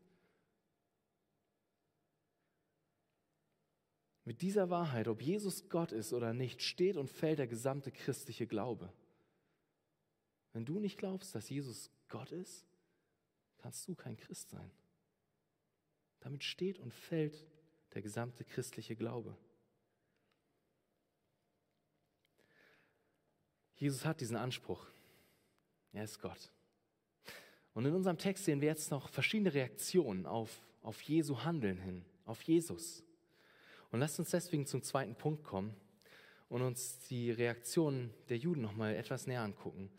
[4.25, 8.47] Mit dieser Wahrheit, ob Jesus Gott ist oder nicht, steht und fällt der gesamte christliche
[8.47, 8.93] Glaube.
[10.53, 12.67] Wenn du nicht glaubst, dass Jesus Gott ist,
[13.59, 14.71] kannst du kein Christ sein.
[16.21, 17.45] Damit steht und fällt
[17.95, 19.37] der gesamte christliche Glaube.
[23.75, 24.87] Jesus hat diesen Anspruch.
[25.93, 26.53] Er ist Gott.
[27.75, 32.05] Und in unserem Text sehen wir jetzt noch verschiedene Reaktionen auf, auf Jesu Handeln hin,
[32.27, 33.03] auf Jesus.
[33.91, 35.75] Und lasst uns deswegen zum zweiten Punkt kommen
[36.49, 39.91] und uns die Reaktionen der Juden nochmal etwas näher angucken.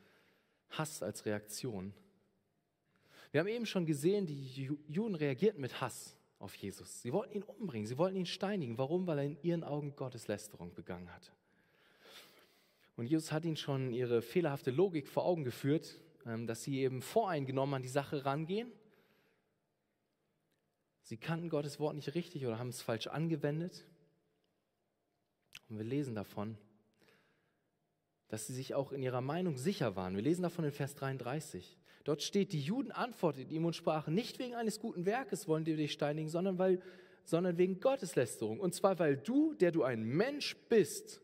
[0.69, 1.93] Hass als Reaktion.
[3.31, 7.01] Wir haben eben schon gesehen, die Juden reagierten mit Hass auf Jesus.
[7.01, 8.77] Sie wollten ihn umbringen, sie wollten ihn steinigen.
[8.77, 9.07] Warum?
[9.07, 11.31] Weil er in ihren Augen Gotteslästerung begangen hatte.
[12.95, 17.75] Und Jesus hat ihnen schon ihre fehlerhafte Logik vor Augen geführt, dass sie eben voreingenommen
[17.75, 18.71] an die Sache rangehen.
[21.01, 23.85] Sie kannten Gottes Wort nicht richtig oder haben es falsch angewendet.
[25.69, 26.57] Und wir lesen davon,
[28.29, 30.15] dass sie sich auch in ihrer Meinung sicher waren.
[30.15, 31.77] Wir lesen davon in Vers 33.
[32.03, 35.77] Dort steht, die Juden antworteten ihm und sprachen, nicht wegen eines guten Werkes wollen wir
[35.77, 36.81] dich steinigen, sondern, weil,
[37.25, 38.59] sondern wegen Gotteslästerung.
[38.59, 41.21] Und zwar, weil du, der du ein Mensch bist,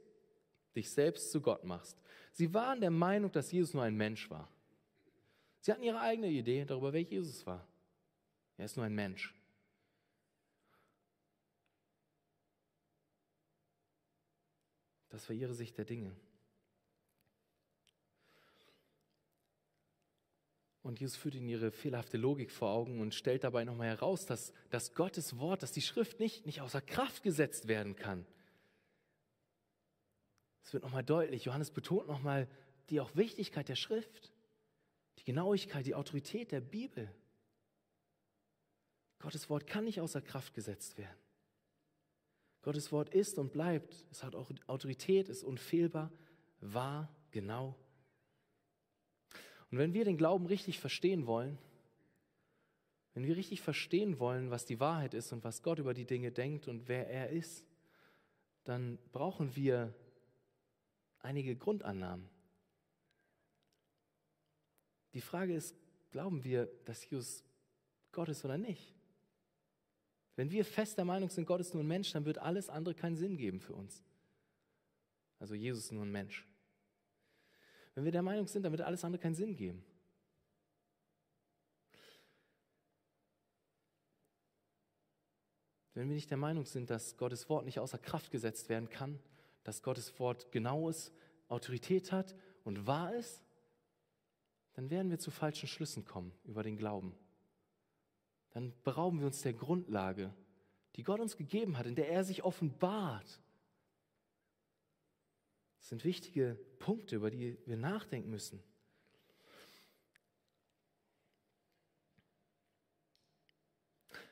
[0.75, 1.97] dich selbst zu Gott machst.
[2.31, 4.49] Sie waren der Meinung, dass Jesus nur ein Mensch war.
[5.61, 7.67] Sie hatten ihre eigene Idee darüber, wer Jesus war.
[8.57, 9.33] Er ist nur ein Mensch.
[15.09, 16.15] Das war ihre Sicht der Dinge.
[20.81, 24.53] Und Jesus führt ihnen ihre fehlerhafte Logik vor Augen und stellt dabei nochmal heraus, dass,
[24.69, 28.25] dass Gottes Wort, dass die Schrift nicht, nicht außer Kraft gesetzt werden kann.
[30.63, 32.47] Es wird nochmal deutlich, Johannes betont nochmal
[32.89, 34.31] die auch Wichtigkeit der Schrift,
[35.19, 37.13] die Genauigkeit, die Autorität der Bibel.
[39.19, 41.19] Gottes Wort kann nicht außer Kraft gesetzt werden.
[42.61, 44.05] Gottes Wort ist und bleibt.
[44.11, 46.11] Es hat auch Autorität, ist unfehlbar,
[46.59, 47.77] wahr, genau
[49.71, 51.57] und wenn wir den Glauben richtig verstehen wollen,
[53.13, 56.31] wenn wir richtig verstehen wollen, was die Wahrheit ist und was Gott über die Dinge
[56.31, 57.65] denkt und wer er ist,
[58.63, 59.93] dann brauchen wir
[61.19, 62.29] einige Grundannahmen.
[65.13, 65.75] Die Frage ist,
[66.11, 67.43] glauben wir, dass Jesus
[68.11, 68.95] Gott ist oder nicht?
[70.35, 72.95] Wenn wir fest der Meinung sind, Gott ist nur ein Mensch, dann wird alles andere
[72.95, 74.03] keinen Sinn geben für uns.
[75.39, 76.47] Also Jesus ist nur ein Mensch.
[77.95, 79.83] Wenn wir der Meinung sind, dann wird alles andere keinen Sinn geben.
[85.93, 89.19] Wenn wir nicht der Meinung sind, dass Gottes Wort nicht außer Kraft gesetzt werden kann,
[89.65, 91.11] dass Gottes Wort genau ist,
[91.49, 93.43] Autorität hat und wahr ist,
[94.79, 97.13] dann werden wir zu falschen Schlüssen kommen über den Glauben.
[98.51, 100.33] Dann berauben wir uns der Grundlage,
[100.95, 103.41] die Gott uns gegeben hat, in der er sich offenbart.
[105.79, 108.63] Das sind wichtige Punkte, über die wir nachdenken müssen.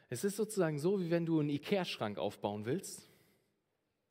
[0.08, 3.06] Es ist sozusagen so, wie wenn du einen Ikea-Schrank aufbauen willst.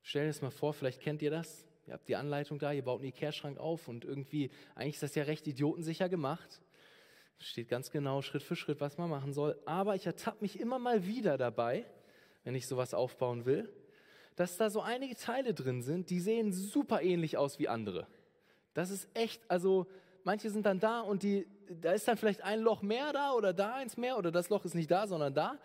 [0.03, 1.66] Stell dir das mal vor, vielleicht kennt ihr das.
[1.87, 5.15] Ihr habt die Anleitung da, ihr baut einen Ikea-Schrank auf und irgendwie, eigentlich ist das
[5.15, 6.61] ja recht idiotensicher gemacht.
[7.39, 9.57] Steht ganz genau Schritt für Schritt, was man machen soll.
[9.67, 11.85] Aber ich ertappe mich immer mal wieder dabei,
[12.43, 13.69] wenn ich sowas aufbauen will,
[14.35, 18.09] dass da so einige Teile drin sind, die sehen super ähnlich aus wie andere.
[18.75, 19.87] Das ist echt, also
[20.25, 23.53] manche sind dann da und die, da ist dann vielleicht ein Loch mehr da oder
[23.53, 25.59] da eins mehr oder das Loch ist nicht da, sondern da.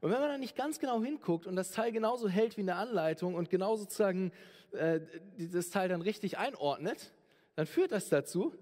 [0.00, 2.74] Und wenn man dann nicht ganz genau hinguckt und das Teil genauso hält wie eine
[2.74, 4.32] Anleitung und genau sozusagen
[4.72, 5.00] äh,
[5.38, 7.12] dieses Teil dann richtig einordnet,
[7.54, 8.54] dann führt das dazu,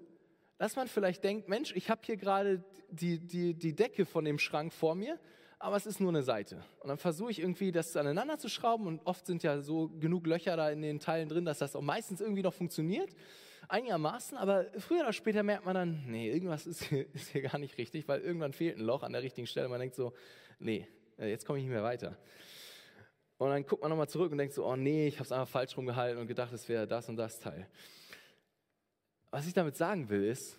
[0.59, 4.39] dass man vielleicht denkt, Mensch, ich habe hier gerade die, die, die Decke von dem
[4.39, 5.19] Schrank vor mir
[5.59, 6.63] aber es ist nur eine Seite.
[6.81, 10.27] Und dann versuche ich irgendwie das aneinander zu schrauben und oft sind ja so genug
[10.27, 13.11] Löcher da in den Teilen drin, dass das auch meistens irgendwie noch funktioniert.
[13.69, 17.59] Einigermaßen, aber früher oder später merkt man dann, nee, irgendwas ist hier, ist hier gar
[17.59, 19.69] nicht richtig, weil irgendwann fehlt ein Loch an der richtigen Stelle.
[19.69, 20.13] Man denkt so,
[20.59, 20.87] nee,
[21.19, 22.17] äh, jetzt komme ich nicht mehr weiter.
[23.39, 25.49] Und dann guckt man nochmal zurück und denkt so, oh nee, ich habe es einfach
[25.49, 27.69] falsch rumgehalten und gedacht, es wäre das und das Teil.
[29.31, 30.59] Was ich damit sagen will, ist,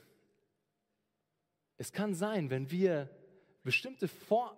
[1.77, 3.09] es kann sein, wenn wir
[3.63, 4.55] bestimmte Vor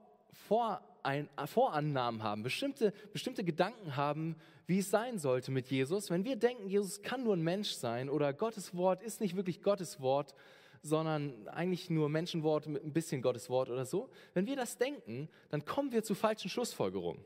[0.47, 4.35] Vorein Vorannahmen haben, bestimmte, bestimmte Gedanken haben,
[4.67, 6.09] wie es sein sollte mit Jesus.
[6.09, 9.61] Wenn wir denken, Jesus kann nur ein Mensch sein oder Gottes Wort ist nicht wirklich
[9.61, 10.35] Gottes Wort,
[10.81, 15.29] sondern eigentlich nur Menschenwort mit ein bisschen Gottes Wort oder so, wenn wir das denken,
[15.49, 17.23] dann kommen wir zu falschen Schlussfolgerungen.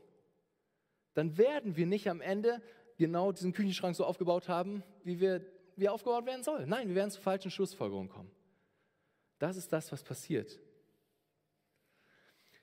[1.14, 2.60] Dann werden wir nicht am Ende
[2.96, 5.44] genau diesen Küchenschrank so aufgebaut haben, wie wir,
[5.76, 6.66] wie er aufgebaut werden soll.
[6.66, 8.30] Nein, wir werden zu falschen Schlussfolgerungen kommen.
[9.38, 10.60] Das ist das, was passiert.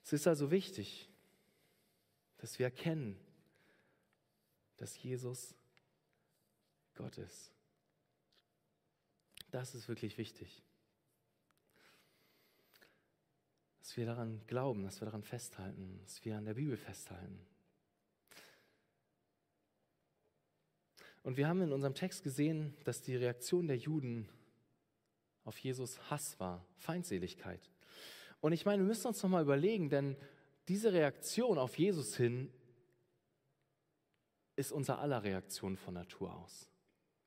[0.03, 1.09] Es ist also wichtig,
[2.37, 3.19] dass wir erkennen,
[4.77, 5.55] dass Jesus
[6.95, 7.53] Gott ist.
[9.51, 10.63] Das ist wirklich wichtig.
[13.79, 17.45] Dass wir daran glauben, dass wir daran festhalten, dass wir an der Bibel festhalten.
[21.23, 24.27] Und wir haben in unserem Text gesehen, dass die Reaktion der Juden
[25.43, 27.69] auf Jesus Hass war, Feindseligkeit.
[28.39, 30.15] Und ich meine, wir müssen uns noch mal überlegen, denn
[30.67, 32.51] diese Reaktion auf Jesus hin
[34.55, 36.67] ist unser aller Reaktion von Natur aus.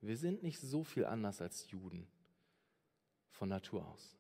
[0.01, 2.07] Wir sind nicht so viel anders als Juden
[3.31, 4.17] von Natur aus.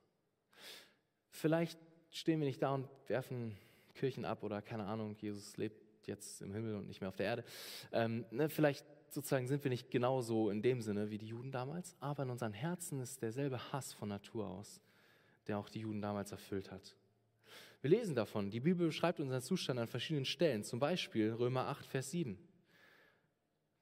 [1.30, 1.78] Vielleicht
[2.10, 3.56] stehen wir nicht da und werfen
[3.94, 7.26] Kirchen ab oder keine Ahnung, Jesus lebt jetzt im Himmel und nicht mehr auf der
[7.26, 7.44] Erde.
[7.92, 11.96] Ähm, ne, vielleicht sozusagen sind wir nicht genauso in dem Sinne wie die Juden damals,
[12.00, 14.80] aber in unseren Herzen ist derselbe Hass von Natur aus,
[15.46, 16.96] der auch die Juden damals erfüllt hat.
[17.80, 21.86] Wir lesen davon, die Bibel beschreibt unseren Zustand an verschiedenen Stellen, zum Beispiel Römer 8,
[21.86, 22.38] Vers 7.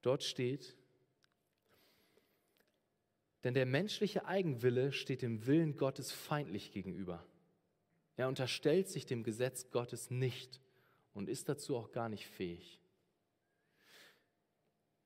[0.03, 0.77] Dort steht,
[3.45, 7.25] denn der menschliche Eigenwille steht dem Willen Gottes feindlich gegenüber.
[8.17, 10.61] Er unterstellt sich dem Gesetz Gottes nicht
[11.15, 12.82] und ist dazu auch gar nicht fähig.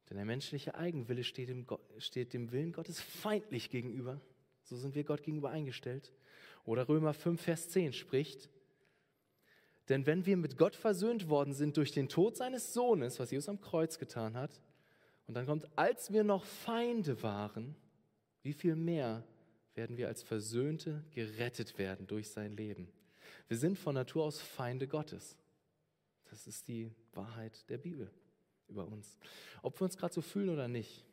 [0.09, 1.67] Denn der menschliche Eigenwille steht dem,
[1.99, 4.21] steht dem Willen Gottes feindlich gegenüber.
[4.63, 6.13] So sind wir Gott gegenüber eingestellt.
[6.65, 8.51] Oder Römer 5, Vers 10 spricht,
[9.89, 13.49] denn wenn wir mit Gott versöhnt worden sind durch den Tod seines Sohnes, was Jesus
[13.49, 14.61] am Kreuz getan hat,
[15.29, 17.77] und dann kommt, als wir noch Feinde waren,
[18.43, 19.25] wie viel mehr
[19.75, 22.89] werden wir als Versöhnte gerettet werden durch sein Leben?
[23.49, 25.37] Wir sind von Natur aus Feinde Gottes.
[26.31, 28.11] Das ist die Wahrheit der Bibel
[28.69, 29.19] über uns.
[29.63, 31.05] Ob wir uns gerade so fühlen oder nicht,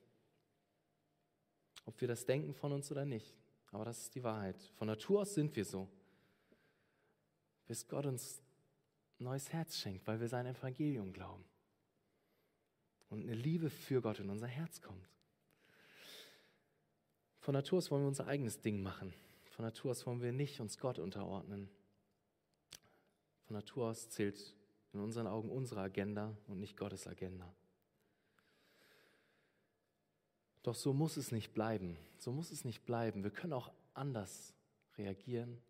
[1.86, 3.36] ob wir das denken von uns oder nicht,
[3.72, 4.62] aber das ist die Wahrheit.
[4.76, 5.88] Von Natur aus sind wir so.
[7.68, 8.42] Bis Gott uns
[9.20, 11.44] ein neues Herz schenkt, weil wir sein Evangelium glauben.
[13.10, 15.08] Und eine Liebe für Gott in unser Herz kommt.
[17.40, 19.14] Von Natur aus wollen wir unser eigenes Ding machen.
[19.52, 21.70] Von Natur aus wollen wir nicht uns Gott unterordnen.
[23.46, 24.56] Von Natur aus zählt
[24.94, 27.52] in unseren Augen unsere Agenda und nicht Gottes Agenda.
[30.62, 31.98] Doch so muss es nicht bleiben.
[32.18, 33.24] So muss es nicht bleiben.
[33.24, 34.54] Wir können auch anders
[34.98, 35.62] reagieren,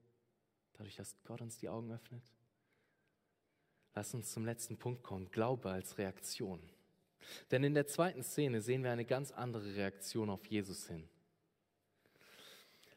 [0.74, 2.24] dadurch, dass Gott uns die Augen öffnet.
[3.96, 5.30] Lass uns zum letzten Punkt kommen.
[5.32, 6.60] Glaube als Reaktion.
[7.52, 11.08] Denn in der zweiten Szene sehen wir eine ganz andere Reaktion auf Jesus hin.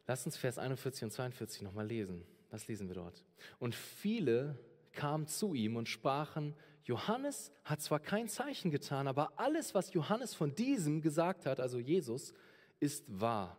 [0.07, 2.25] Lass uns Vers 41 und 42 nochmal lesen.
[2.51, 3.25] Was lesen wir dort?
[3.59, 4.59] Und viele
[4.97, 10.35] kamen zu ihm und sprachen, Johannes hat zwar kein Zeichen getan, aber alles, was Johannes
[10.35, 12.33] von diesem gesagt hat, also Jesus,
[12.81, 13.57] ist wahr.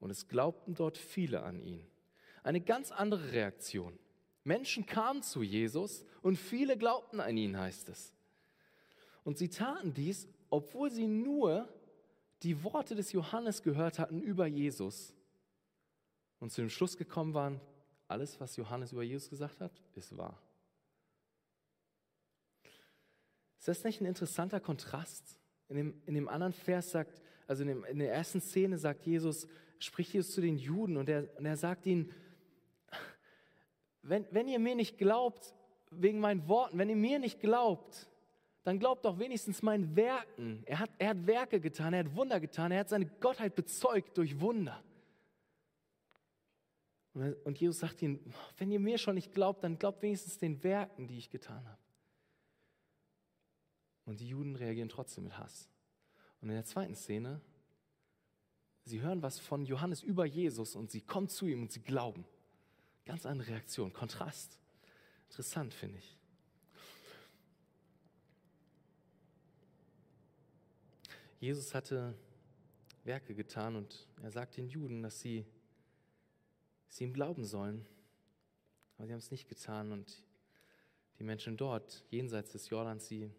[0.00, 1.86] Und es glaubten dort viele an ihn.
[2.42, 3.98] Eine ganz andere Reaktion.
[4.44, 8.14] Menschen kamen zu Jesus und viele glaubten an ihn, heißt es.
[9.24, 11.68] Und sie taten dies, obwohl sie nur
[12.42, 15.12] die Worte des Johannes gehört hatten über Jesus
[16.38, 17.60] und zu dem Schluss gekommen waren,
[18.06, 20.40] alles, was Johannes über Jesus gesagt hat, ist wahr.
[23.66, 25.40] Ist das nicht ein interessanter Kontrast?
[25.68, 29.04] In dem, in dem anderen Vers sagt, also in, dem, in der ersten Szene sagt
[29.04, 29.48] Jesus,
[29.80, 32.12] spricht Jesus zu den Juden und er, und er sagt ihnen,
[34.02, 35.52] wenn, wenn ihr mir nicht glaubt,
[35.90, 38.08] wegen meinen Worten, wenn ihr mir nicht glaubt,
[38.62, 40.62] dann glaubt doch wenigstens meinen Werken.
[40.66, 44.16] Er hat, er hat Werke getan, er hat Wunder getan, er hat seine Gottheit bezeugt
[44.16, 44.80] durch Wunder.
[47.14, 51.08] Und Jesus sagt ihnen, wenn ihr mir schon nicht glaubt, dann glaubt wenigstens den Werken,
[51.08, 51.85] die ich getan habe.
[54.06, 55.68] Und die Juden reagieren trotzdem mit Hass.
[56.40, 57.40] Und in der zweiten Szene,
[58.84, 62.24] sie hören was von Johannes über Jesus und sie kommen zu ihm und sie glauben.
[63.04, 64.58] Ganz andere Reaktion, Kontrast.
[65.28, 66.16] Interessant, finde ich.
[71.40, 72.14] Jesus hatte
[73.04, 75.44] Werke getan und er sagt den Juden, dass sie
[76.88, 77.86] sie ihm glauben sollen.
[78.96, 80.24] Aber sie haben es nicht getan und
[81.18, 83.30] die Menschen dort, jenseits des Jordans, sie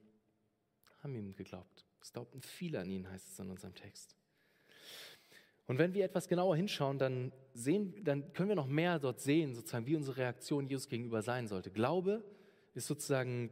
[1.08, 1.86] haben ihm geglaubt.
[2.02, 4.16] Es glaubten viele an ihn, heißt es in unserem Text.
[5.66, 9.54] Und wenn wir etwas genauer hinschauen, dann, sehen, dann können wir noch mehr dort sehen,
[9.56, 11.72] sozusagen, wie unsere Reaktion Jesus gegenüber sein sollte.
[11.72, 12.24] Glaube
[12.74, 13.50] ist sozusagen,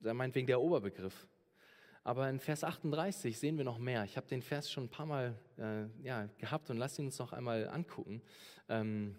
[0.00, 1.28] meinetwegen der Oberbegriff.
[2.04, 4.04] Aber in Vers 38 sehen wir noch mehr.
[4.04, 7.18] Ich habe den Vers schon ein paar Mal äh, ja, gehabt und lass ihn uns
[7.18, 8.22] noch einmal angucken.
[8.68, 9.16] Ähm,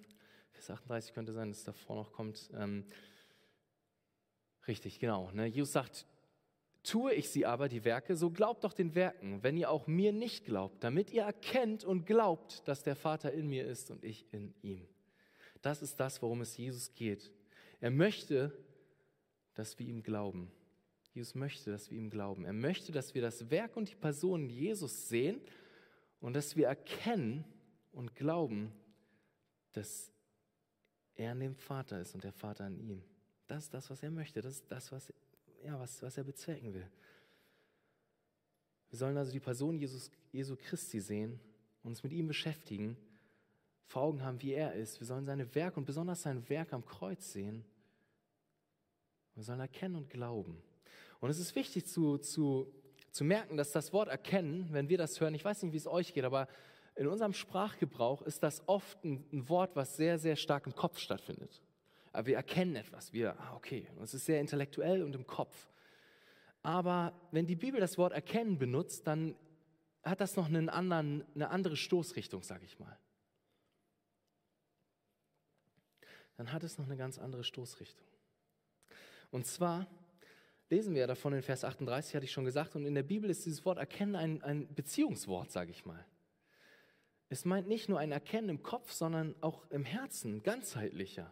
[0.54, 2.50] Vers 38 könnte sein, dass davor noch kommt.
[2.54, 2.86] Ähm,
[4.68, 5.32] richtig, genau.
[5.32, 5.46] Ne?
[5.46, 6.06] Jesus sagt,
[6.84, 10.14] Tue ich sie aber, die Werke, so glaubt doch den Werken, wenn ihr auch mir
[10.14, 14.26] nicht glaubt, damit ihr erkennt und glaubt, dass der Vater in mir ist und ich
[14.32, 14.88] in ihm.
[15.62, 17.32] Das ist das, worum es Jesus geht.
[17.82, 18.58] Er möchte,
[19.56, 20.52] dass wir ihm glauben.
[21.14, 22.46] Jesus möchte, dass wir ihm glauben.
[22.46, 25.42] Er möchte, dass wir das Werk und die Person Jesus sehen
[26.22, 27.44] und dass wir erkennen
[27.92, 28.72] und glauben,
[29.74, 30.12] dass
[31.16, 33.04] er in dem Vater ist und der Vater in ihm.
[33.48, 34.42] Das ist das, was er möchte.
[34.42, 35.12] Das ist das, was,
[35.64, 36.90] ja, was, was er bezwecken will.
[38.90, 41.40] Wir sollen also die Person Jesus, Jesu Christi sehen,
[41.84, 42.98] uns mit ihm beschäftigen,
[43.86, 45.00] vor Augen haben, wie er ist.
[45.00, 47.64] Wir sollen seine Werke und besonders sein Werk am Kreuz sehen.
[49.36, 50.62] Wir sollen erkennen und glauben.
[51.20, 52.72] Und es ist wichtig zu, zu,
[53.12, 55.88] zu merken, dass das Wort erkennen, wenn wir das hören, ich weiß nicht, wie es
[55.88, 56.48] euch geht, aber
[56.96, 61.00] in unserem Sprachgebrauch ist das oft ein, ein Wort, was sehr, sehr stark im Kopf
[61.00, 61.62] stattfindet.
[62.12, 65.70] Aber wir erkennen etwas, wir, ah, okay, es ist sehr intellektuell und im Kopf.
[66.62, 69.36] Aber wenn die Bibel das Wort erkennen benutzt, dann
[70.04, 72.98] hat das noch einen anderen, eine andere Stoßrichtung, sage ich mal.
[76.38, 78.08] Dann hat es noch eine ganz andere Stoßrichtung.
[79.30, 79.88] Und zwar
[80.70, 83.46] lesen wir davon in Vers 38, hatte ich schon gesagt, und in der Bibel ist
[83.46, 86.06] dieses Wort Erkennen ein, ein Beziehungswort, sage ich mal.
[87.30, 91.32] Es meint nicht nur ein Erkennen im Kopf, sondern auch im Herzen, ganzheitlicher.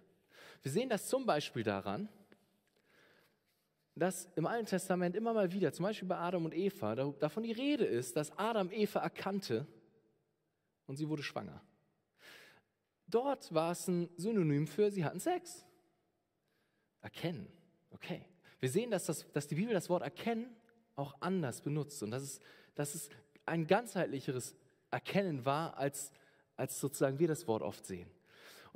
[0.61, 2.09] Wir sehen das zum Beispiel daran,
[3.95, 7.51] dass im Alten Testament immer mal wieder, zum Beispiel bei Adam und Eva, davon die
[7.51, 9.65] Rede ist, dass Adam Eva erkannte
[10.85, 11.61] und sie wurde schwanger.
[13.07, 15.65] Dort war es ein Synonym für, sie hatten Sex.
[17.01, 17.47] Erkennen,
[17.91, 18.25] okay.
[18.59, 20.55] Wir sehen, dass, das, dass die Bibel das Wort erkennen
[20.95, 22.39] auch anders benutzt und dass es,
[22.75, 23.09] dass es
[23.45, 24.55] ein ganzheitlicheres
[24.91, 26.11] Erkennen war, als,
[26.55, 28.09] als sozusagen wir das Wort oft sehen.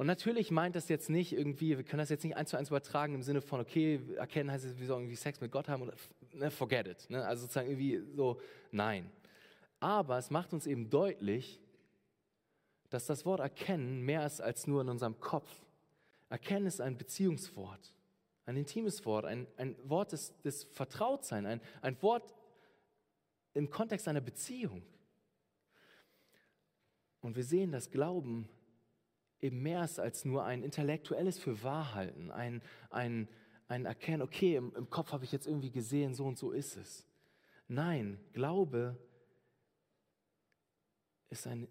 [0.02, 2.70] Und natürlich meint das jetzt nicht irgendwie, wir können das jetzt nicht eins zu eins
[2.70, 5.84] übertragen im Sinne von, okay, erkennen heißt es, wir sollen irgendwie Sex mit Gott haben
[5.84, 5.94] oder
[6.34, 7.08] ne, forget it.
[7.12, 7.24] Ne?
[7.24, 8.42] Also sozusagen irgendwie so,
[8.72, 9.12] nein.
[9.80, 11.62] Aber es macht uns eben deutlich,
[12.90, 15.52] dass das Wort erkennen mehr ist als nur in unserem Kopf.
[16.30, 17.94] Erkennen ist ein Beziehungswort,
[18.48, 22.34] ein intimes Wort, ein, ein Wort des, des Vertrautseins, ein, ein Wort
[23.54, 24.82] im Kontext einer Beziehung.
[27.20, 28.50] Und wir sehen, dass Glauben
[29.42, 33.28] eben mehr ist als nur ein intellektuelles Fürwahrhalten, ein, ein,
[33.68, 36.78] ein Erkennen, okay, im, im Kopf habe ich jetzt irgendwie gesehen, so und so ist
[36.78, 37.06] es.
[37.68, 38.98] Nein, Glaube
[41.30, 41.68] ist ein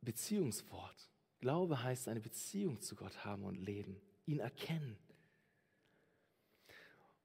[0.00, 1.08] Beziehungswort.
[1.40, 4.98] Glaube heißt eine Beziehung zu Gott haben und leben, ihn erkennen.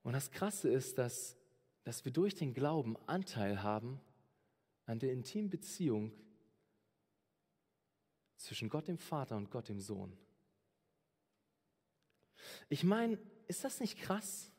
[0.03, 1.37] Und das Krasse ist, dass,
[1.83, 3.99] dass wir durch den Glauben Anteil haben
[4.85, 6.11] an der intimen Beziehung
[8.43, 10.15] zwischen Gott dem Vater und Gott dem Sohn.
[12.69, 13.17] Ich meine,
[13.47, 14.51] ist das nicht krass?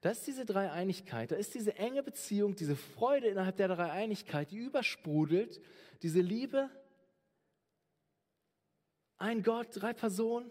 [0.00, 4.58] Da ist diese Dreieinigkeit, da ist diese enge Beziehung, diese Freude innerhalb der Dreieinigkeit, die
[4.58, 5.60] übersprudelt,
[6.02, 6.70] diese Liebe,
[9.16, 10.50] ein Gott, drei Personen.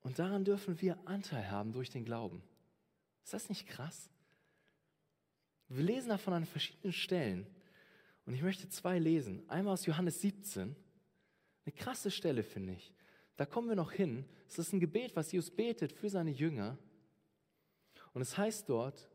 [0.00, 2.42] Und daran dürfen wir Anteil haben durch den Glauben.
[3.24, 4.10] Ist das nicht krass?
[5.68, 7.46] Wir lesen davon an verschiedenen Stellen.
[8.24, 9.48] Und ich möchte zwei lesen.
[9.48, 10.74] Einmal aus Johannes 17.
[11.66, 12.94] Eine krasse Stelle, finde ich.
[13.36, 14.24] Da kommen wir noch hin.
[14.48, 16.78] Es ist ein Gebet, was Jesus betet für seine Jünger.
[18.14, 19.10] Und es heißt dort,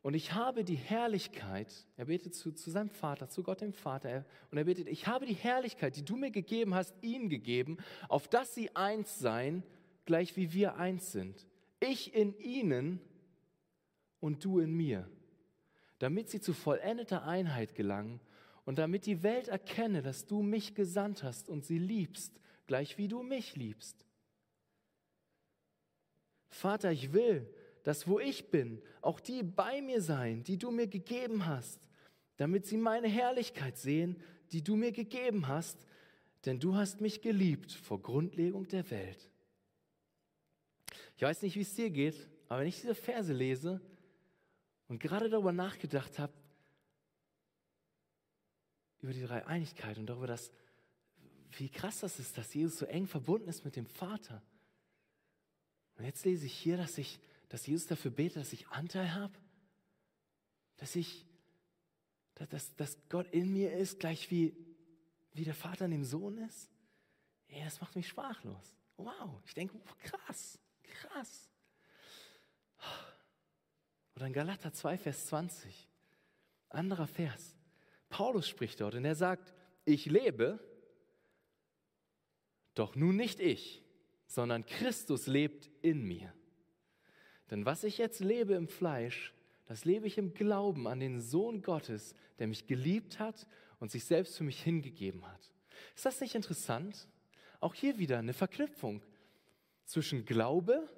[0.00, 4.08] und ich habe die Herrlichkeit, er betet zu, zu seinem Vater, zu Gott dem Vater,
[4.08, 7.78] er, und er betet, ich habe die Herrlichkeit, die du mir gegeben hast, ihm gegeben,
[8.08, 9.64] auf dass sie eins seien,
[10.04, 11.48] gleich wie wir eins sind.
[11.80, 13.00] Ich in ihnen
[14.20, 15.10] und du in mir,
[15.98, 18.20] damit sie zu vollendeter Einheit gelangen
[18.66, 23.08] und damit die Welt erkenne, dass du mich gesandt hast und sie liebst, gleich wie
[23.08, 24.04] du mich liebst.
[26.48, 27.48] Vater, ich will,
[27.84, 31.80] dass wo ich bin, auch die bei mir sein, die du mir gegeben hast,
[32.36, 35.86] damit sie meine Herrlichkeit sehen, die du mir gegeben hast,
[36.44, 39.30] denn du hast mich geliebt vor Grundlegung der Welt.
[41.16, 43.80] Ich weiß nicht, wie es dir geht, aber wenn ich diese Verse lese
[44.88, 46.32] und gerade darüber nachgedacht habe,
[49.06, 50.50] über die Dreieinigkeit und darüber, dass,
[51.52, 54.42] wie krass das ist, dass Jesus so eng verbunden ist mit dem Vater.
[55.96, 59.34] Und jetzt lese ich hier, dass ich dass Jesus dafür betet, dass ich Anteil habe?
[60.76, 61.24] Dass ich,
[62.34, 64.56] dass, dass Gott in mir ist, gleich wie,
[65.32, 66.70] wie der Vater in dem Sohn ist?
[67.48, 68.74] Ja, das macht mich sprachlos.
[68.96, 71.48] Wow, ich denke, krass, krass.
[74.16, 75.88] Oder in Galater 2, Vers 20,
[76.70, 77.55] anderer Vers.
[78.08, 79.54] Paulus spricht dort und er sagt,
[79.84, 80.58] ich lebe,
[82.74, 83.82] doch nun nicht ich,
[84.26, 86.32] sondern Christus lebt in mir.
[87.50, 89.32] Denn was ich jetzt lebe im Fleisch,
[89.66, 93.46] das lebe ich im Glauben an den Sohn Gottes, der mich geliebt hat
[93.80, 95.52] und sich selbst für mich hingegeben hat.
[95.94, 97.08] Ist das nicht interessant?
[97.60, 99.02] Auch hier wieder eine Verknüpfung
[99.84, 100.88] zwischen Glaube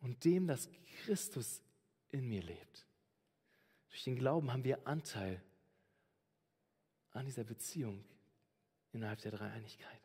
[0.00, 0.68] und dem, dass
[1.04, 1.62] Christus
[2.10, 2.86] in mir lebt.
[3.90, 5.42] Durch den Glauben haben wir Anteil
[7.12, 8.04] an dieser Beziehung
[8.92, 10.00] innerhalb der Dreieinigkeit.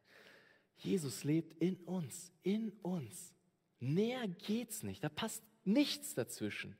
[0.78, 3.34] Jesus lebt in uns, in uns.
[3.80, 5.04] Näher geht's nicht.
[5.04, 6.76] Da passt nichts dazwischen,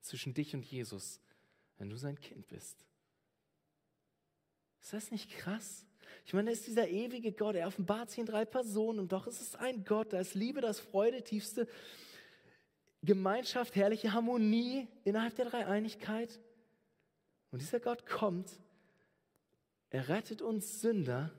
[0.00, 1.20] zwischen dich und Jesus,
[1.78, 2.76] wenn du sein Kind bist.
[4.80, 5.86] Ist das nicht krass?
[6.26, 9.26] Ich meine, da ist dieser ewige Gott, er offenbart sich in drei Personen und doch
[9.26, 11.68] ist es ein Gott, da ist Liebe, das Freude, tiefste
[13.04, 16.40] Gemeinschaft, herrliche Harmonie innerhalb der Dreieinigkeit.
[17.50, 18.58] Und dieser Gott kommt,
[19.90, 21.30] er rettet uns Sünder,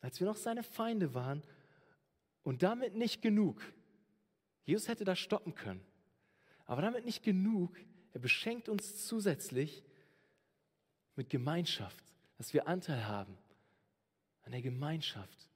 [0.00, 1.42] als wir noch seine Feinde waren
[2.42, 3.62] und damit nicht genug.
[4.64, 5.84] Jesus hätte das stoppen können,
[6.66, 7.76] aber damit nicht genug.
[8.12, 9.82] Er beschenkt uns zusätzlich
[11.16, 12.04] mit Gemeinschaft,
[12.36, 13.36] dass wir Anteil haben
[14.42, 15.48] an der Gemeinschaft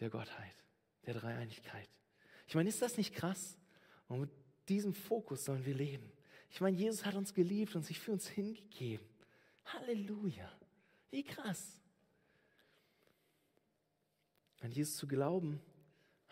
[0.00, 0.56] der Gottheit,
[1.06, 1.88] der Dreieinigkeit.
[2.46, 3.58] Ich meine, ist das nicht krass?
[4.12, 4.30] Und mit
[4.68, 6.12] diesem Fokus sollen wir leben.
[6.50, 9.06] Ich meine, Jesus hat uns geliebt und sich für uns hingegeben.
[9.64, 10.52] Halleluja.
[11.10, 11.78] Wie krass.
[14.60, 15.60] An Jesus zu glauben,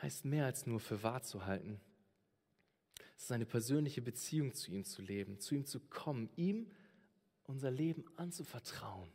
[0.03, 1.81] heißt mehr als nur für wahr zu halten.
[3.17, 6.71] Es ist eine persönliche Beziehung zu ihm zu leben, zu ihm zu kommen, ihm
[7.45, 9.11] unser Leben anzuvertrauen.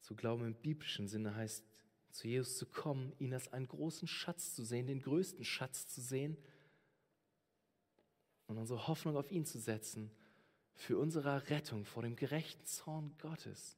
[0.00, 1.64] Zu glauben im biblischen Sinne heißt
[2.12, 6.00] zu Jesus zu kommen, ihn als einen großen Schatz zu sehen, den größten Schatz zu
[6.00, 6.36] sehen
[8.46, 10.10] und unsere Hoffnung auf ihn zu setzen
[10.74, 13.76] für unsere Rettung vor dem gerechten Zorn Gottes.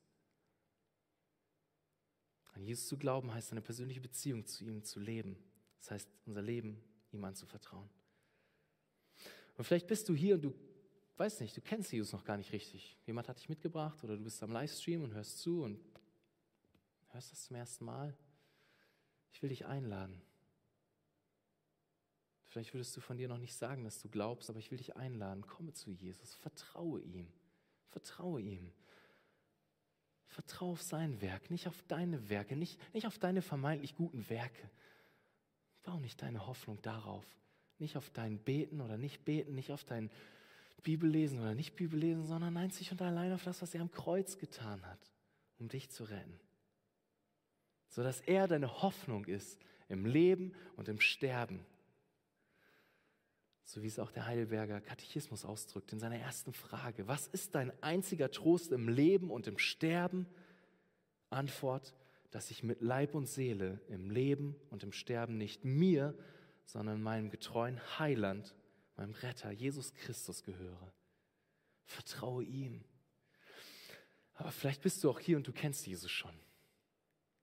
[2.54, 5.36] An Jesus zu glauben heißt eine persönliche Beziehung zu ihm zu leben.
[5.78, 7.88] Das heißt, unser Leben ihm anzuvertrauen.
[9.56, 10.54] Und vielleicht bist du hier und du
[11.16, 12.96] weißt nicht, du kennst Jesus noch gar nicht richtig.
[13.06, 15.78] Jemand hat dich mitgebracht oder du bist am Livestream und hörst zu und
[17.12, 18.16] Hörst du das zum ersten Mal?
[19.32, 20.20] Ich will dich einladen.
[22.44, 24.96] Vielleicht würdest du von dir noch nicht sagen, dass du glaubst, aber ich will dich
[24.96, 25.46] einladen.
[25.46, 26.34] Komme zu Jesus.
[26.34, 27.30] Vertraue ihm.
[27.88, 28.72] Vertraue ihm.
[30.26, 34.70] Vertraue auf sein Werk, nicht auf deine Werke, nicht, nicht auf deine vermeintlich guten Werke.
[35.82, 37.26] Bau nicht deine Hoffnung darauf.
[37.78, 40.10] Nicht auf dein Beten oder nicht Beten, nicht auf dein
[40.82, 44.84] Bibellesen oder nicht Bibellesen, sondern einzig und allein auf das, was er am Kreuz getan
[44.86, 45.12] hat,
[45.58, 46.40] um dich zu retten
[47.92, 51.64] sodass er deine Hoffnung ist im Leben und im Sterben.
[53.64, 57.06] So wie es auch der Heidelberger Katechismus ausdrückt in seiner ersten Frage.
[57.06, 60.26] Was ist dein einziger Trost im Leben und im Sterben?
[61.28, 61.94] Antwort,
[62.30, 66.14] dass ich mit Leib und Seele im Leben und im Sterben nicht mir,
[66.64, 68.54] sondern meinem getreuen Heiland,
[68.96, 70.92] meinem Retter, Jesus Christus gehöre.
[71.84, 72.84] Vertraue ihm.
[74.32, 76.34] Aber vielleicht bist du auch hier und du kennst Jesus schon.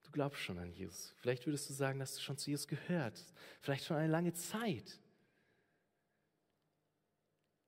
[0.09, 1.13] Du glaubst schon an Jesus.
[1.17, 3.23] Vielleicht würdest du sagen, dass du schon zu Jesus gehört.
[3.61, 4.99] Vielleicht schon eine lange Zeit.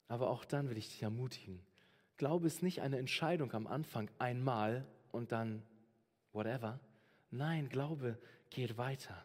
[0.07, 1.63] Aber auch dann will ich dich ermutigen.
[2.17, 5.61] Glaube ist nicht eine Entscheidung am Anfang einmal und dann
[6.33, 6.79] whatever.
[7.29, 8.19] Nein, Glaube
[8.49, 9.23] geht weiter.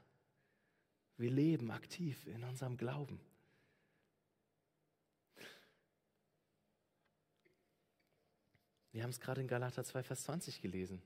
[1.17, 3.19] Wir leben aktiv in unserem Glauben.
[8.93, 11.01] Wir haben es gerade in Galater 2, Vers 20 gelesen.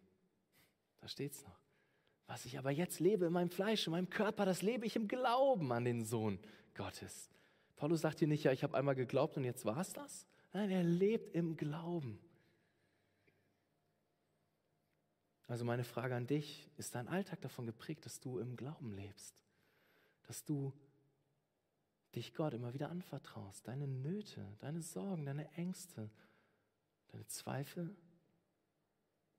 [1.01, 1.70] Da steht es noch.
[2.31, 5.09] Was ich aber jetzt lebe in meinem Fleisch, in meinem Körper, das lebe ich im
[5.09, 6.39] Glauben an den Sohn
[6.75, 7.29] Gottes.
[7.75, 10.29] Paulus sagt hier nicht, ja, ich habe einmal geglaubt und jetzt war es das.
[10.53, 12.21] Nein, er lebt im Glauben.
[15.49, 19.35] Also meine Frage an dich, ist dein Alltag davon geprägt, dass du im Glauben lebst?
[20.29, 20.73] Dass du
[22.15, 26.09] dich Gott immer wieder anvertraust, deine Nöte, deine Sorgen, deine Ängste,
[27.09, 27.93] deine Zweifel,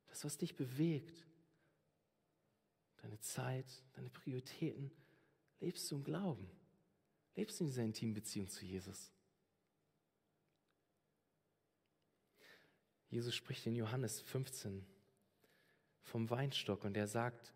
[0.07, 1.25] das, was dich bewegt,
[3.01, 4.91] deine Zeit, deine Prioritäten,
[5.59, 6.49] lebst du im Glauben?
[7.35, 9.11] Lebst du in dieser intimen Beziehung zu Jesus?
[13.09, 14.85] Jesus spricht in Johannes 15
[16.01, 17.53] vom Weinstock und er sagt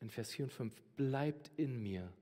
[0.00, 2.12] in Vers 4 und 5, bleibt in mir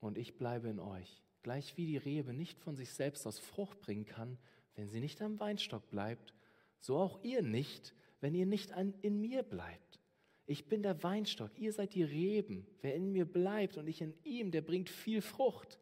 [0.00, 1.22] und ich bleibe in euch.
[1.42, 4.38] Gleich wie die Rebe nicht von sich selbst aus Frucht bringen kann,
[4.74, 6.34] wenn sie nicht am Weinstock bleibt,
[6.80, 9.99] so auch ihr nicht, wenn ihr nicht an, in mir bleibt.
[10.46, 12.66] Ich bin der Weinstock, ihr seid die Reben.
[12.80, 15.78] Wer in mir bleibt und ich in ihm, der bringt viel Frucht.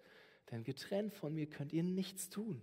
[0.51, 2.63] Denn getrennt von mir könnt ihr nichts tun.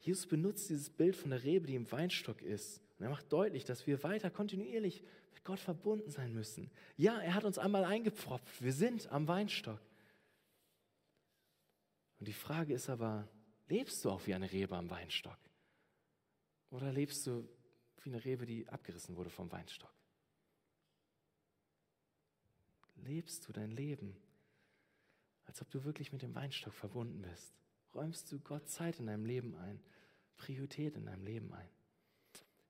[0.00, 2.80] Jesus benutzt dieses Bild von der Rebe, die im Weinstock ist.
[2.98, 6.70] Und er macht deutlich, dass wir weiter kontinuierlich mit Gott verbunden sein müssen.
[6.96, 8.62] Ja, er hat uns einmal eingepfropft.
[8.62, 9.80] Wir sind am Weinstock.
[12.20, 13.28] Und die Frage ist aber,
[13.68, 15.38] lebst du auch wie eine Rebe am Weinstock?
[16.70, 17.48] Oder lebst du
[18.02, 19.92] wie eine Rebe, die abgerissen wurde vom Weinstock?
[22.96, 24.16] Lebst du dein Leben,
[25.46, 27.52] als ob du wirklich mit dem Weinstock verbunden bist?
[27.94, 29.80] Räumst du Gott Zeit in deinem Leben ein,
[30.36, 31.68] Priorität in deinem Leben ein?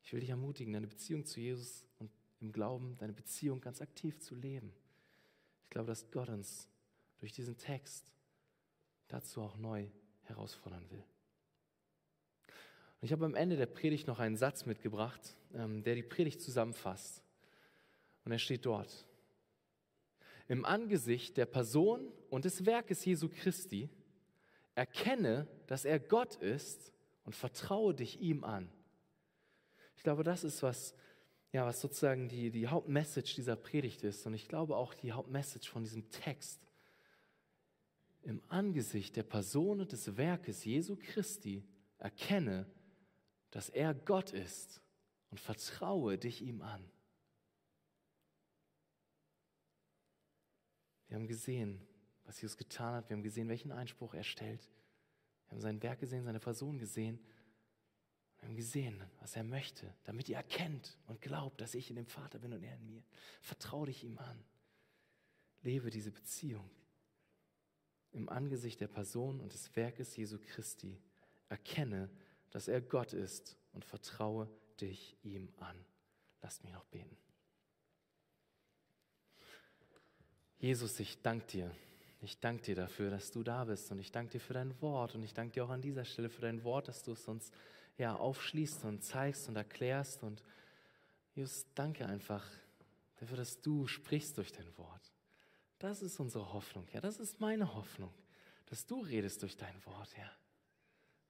[0.02, 2.10] Ich will dich ermutigen, deine Beziehung zu Jesus und
[2.40, 4.72] im Glauben, deine Beziehung ganz aktiv zu leben.
[5.64, 6.68] Ich glaube, dass Gott uns
[7.18, 8.12] durch diesen Text
[9.08, 9.86] dazu auch neu
[10.24, 11.04] herausfordern will.
[13.00, 16.40] Und ich habe am Ende der Predigt noch einen Satz mitgebracht, ähm, der die Predigt
[16.40, 17.22] zusammenfasst.
[18.24, 19.06] Und er steht dort.
[20.48, 23.88] Im Angesicht der Person und des Werkes Jesu Christi
[24.74, 26.92] erkenne, dass er Gott ist
[27.24, 28.70] und vertraue dich ihm an.
[29.96, 30.94] Ich glaube, das ist was,
[31.52, 34.26] ja, was sozusagen die, die Hauptmessage dieser Predigt ist.
[34.26, 36.60] Und ich glaube auch die Hauptmessage von diesem Text.
[38.22, 41.64] Im Angesicht der Person und des Werkes Jesu Christi
[41.98, 42.66] erkenne,
[43.50, 44.82] dass er Gott ist
[45.30, 46.84] und vertraue dich ihm an.
[51.14, 51.80] Wir haben gesehen,
[52.24, 53.08] was Jesus getan hat.
[53.08, 54.68] Wir haben gesehen, welchen Einspruch er stellt.
[55.46, 57.20] Wir haben sein Werk gesehen, seine Person gesehen.
[58.36, 62.08] Wir haben gesehen, was er möchte, damit ihr erkennt und glaubt, dass ich in dem
[62.08, 63.04] Vater bin und er in mir.
[63.42, 64.44] Vertraue dich ihm an.
[65.62, 66.68] Lebe diese Beziehung.
[68.10, 71.00] Im Angesicht der Person und des Werkes Jesu Christi
[71.48, 72.10] erkenne,
[72.50, 74.50] dass er Gott ist und vertraue
[74.80, 75.76] dich ihm an.
[76.42, 77.16] Lasst mich noch beten.
[80.64, 81.70] Jesus, ich danke dir.
[82.22, 85.14] Ich danke dir dafür, dass du da bist und ich danke dir für dein Wort
[85.14, 87.50] und ich danke dir auch an dieser Stelle für dein Wort, dass du es uns
[87.98, 90.22] ja, aufschließt und zeigst und erklärst.
[90.22, 90.42] Und
[91.34, 92.42] Jesus, danke einfach
[93.16, 95.12] dafür, dass du sprichst durch dein Wort.
[95.80, 98.14] Das ist unsere Hoffnung, ja, das ist meine Hoffnung,
[98.64, 100.32] dass du redest durch dein Wort, ja.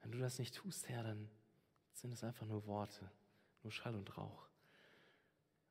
[0.03, 1.29] Wenn du das nicht tust, Herr, dann
[1.93, 3.11] sind es einfach nur Worte,
[3.65, 4.47] nur Schall und Rauch.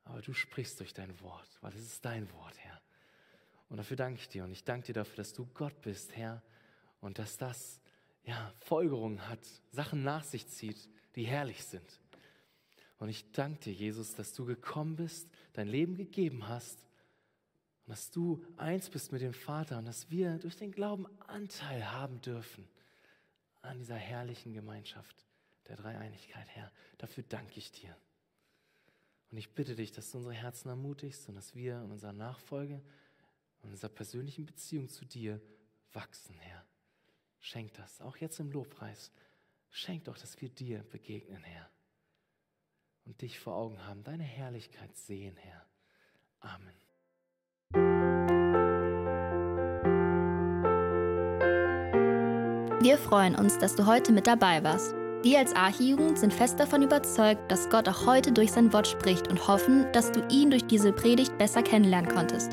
[0.04, 2.83] Aber du sprichst durch dein Wort, weil es ist dein Wort, Herr.
[3.68, 4.44] Und dafür danke ich dir.
[4.44, 6.42] Und ich danke dir dafür, dass du Gott bist, Herr.
[7.00, 7.80] Und dass das
[8.24, 9.40] ja, Folgerungen hat,
[9.70, 12.00] Sachen nach sich zieht, die herrlich sind.
[12.98, 16.78] Und ich danke dir, Jesus, dass du gekommen bist, dein Leben gegeben hast
[17.84, 21.92] und dass du eins bist mit dem Vater und dass wir durch den Glauben Anteil
[21.92, 22.66] haben dürfen
[23.60, 25.26] an dieser herrlichen Gemeinschaft
[25.68, 26.70] der Dreieinigkeit, Herr.
[26.98, 27.94] Dafür danke ich dir.
[29.30, 32.80] Und ich bitte dich, dass du unsere Herzen ermutigst und dass wir in unserer Nachfolge,
[33.64, 35.40] in unserer persönlichen Beziehung zu dir
[35.92, 36.64] wachsen, Herr.
[37.40, 39.10] Schenk das, auch jetzt im Lobpreis.
[39.70, 41.68] Schenk doch, dass wir dir begegnen, Herr.
[43.04, 45.66] Und dich vor Augen haben, deine Herrlichkeit sehen, Herr.
[46.40, 46.74] Amen.
[52.82, 54.94] Wir freuen uns, dass du heute mit dabei warst.
[55.22, 59.28] Wir als Archijugend sind fest davon überzeugt, dass Gott auch heute durch sein Wort spricht
[59.28, 62.52] und hoffen, dass du ihn durch diese Predigt besser kennenlernen konntest.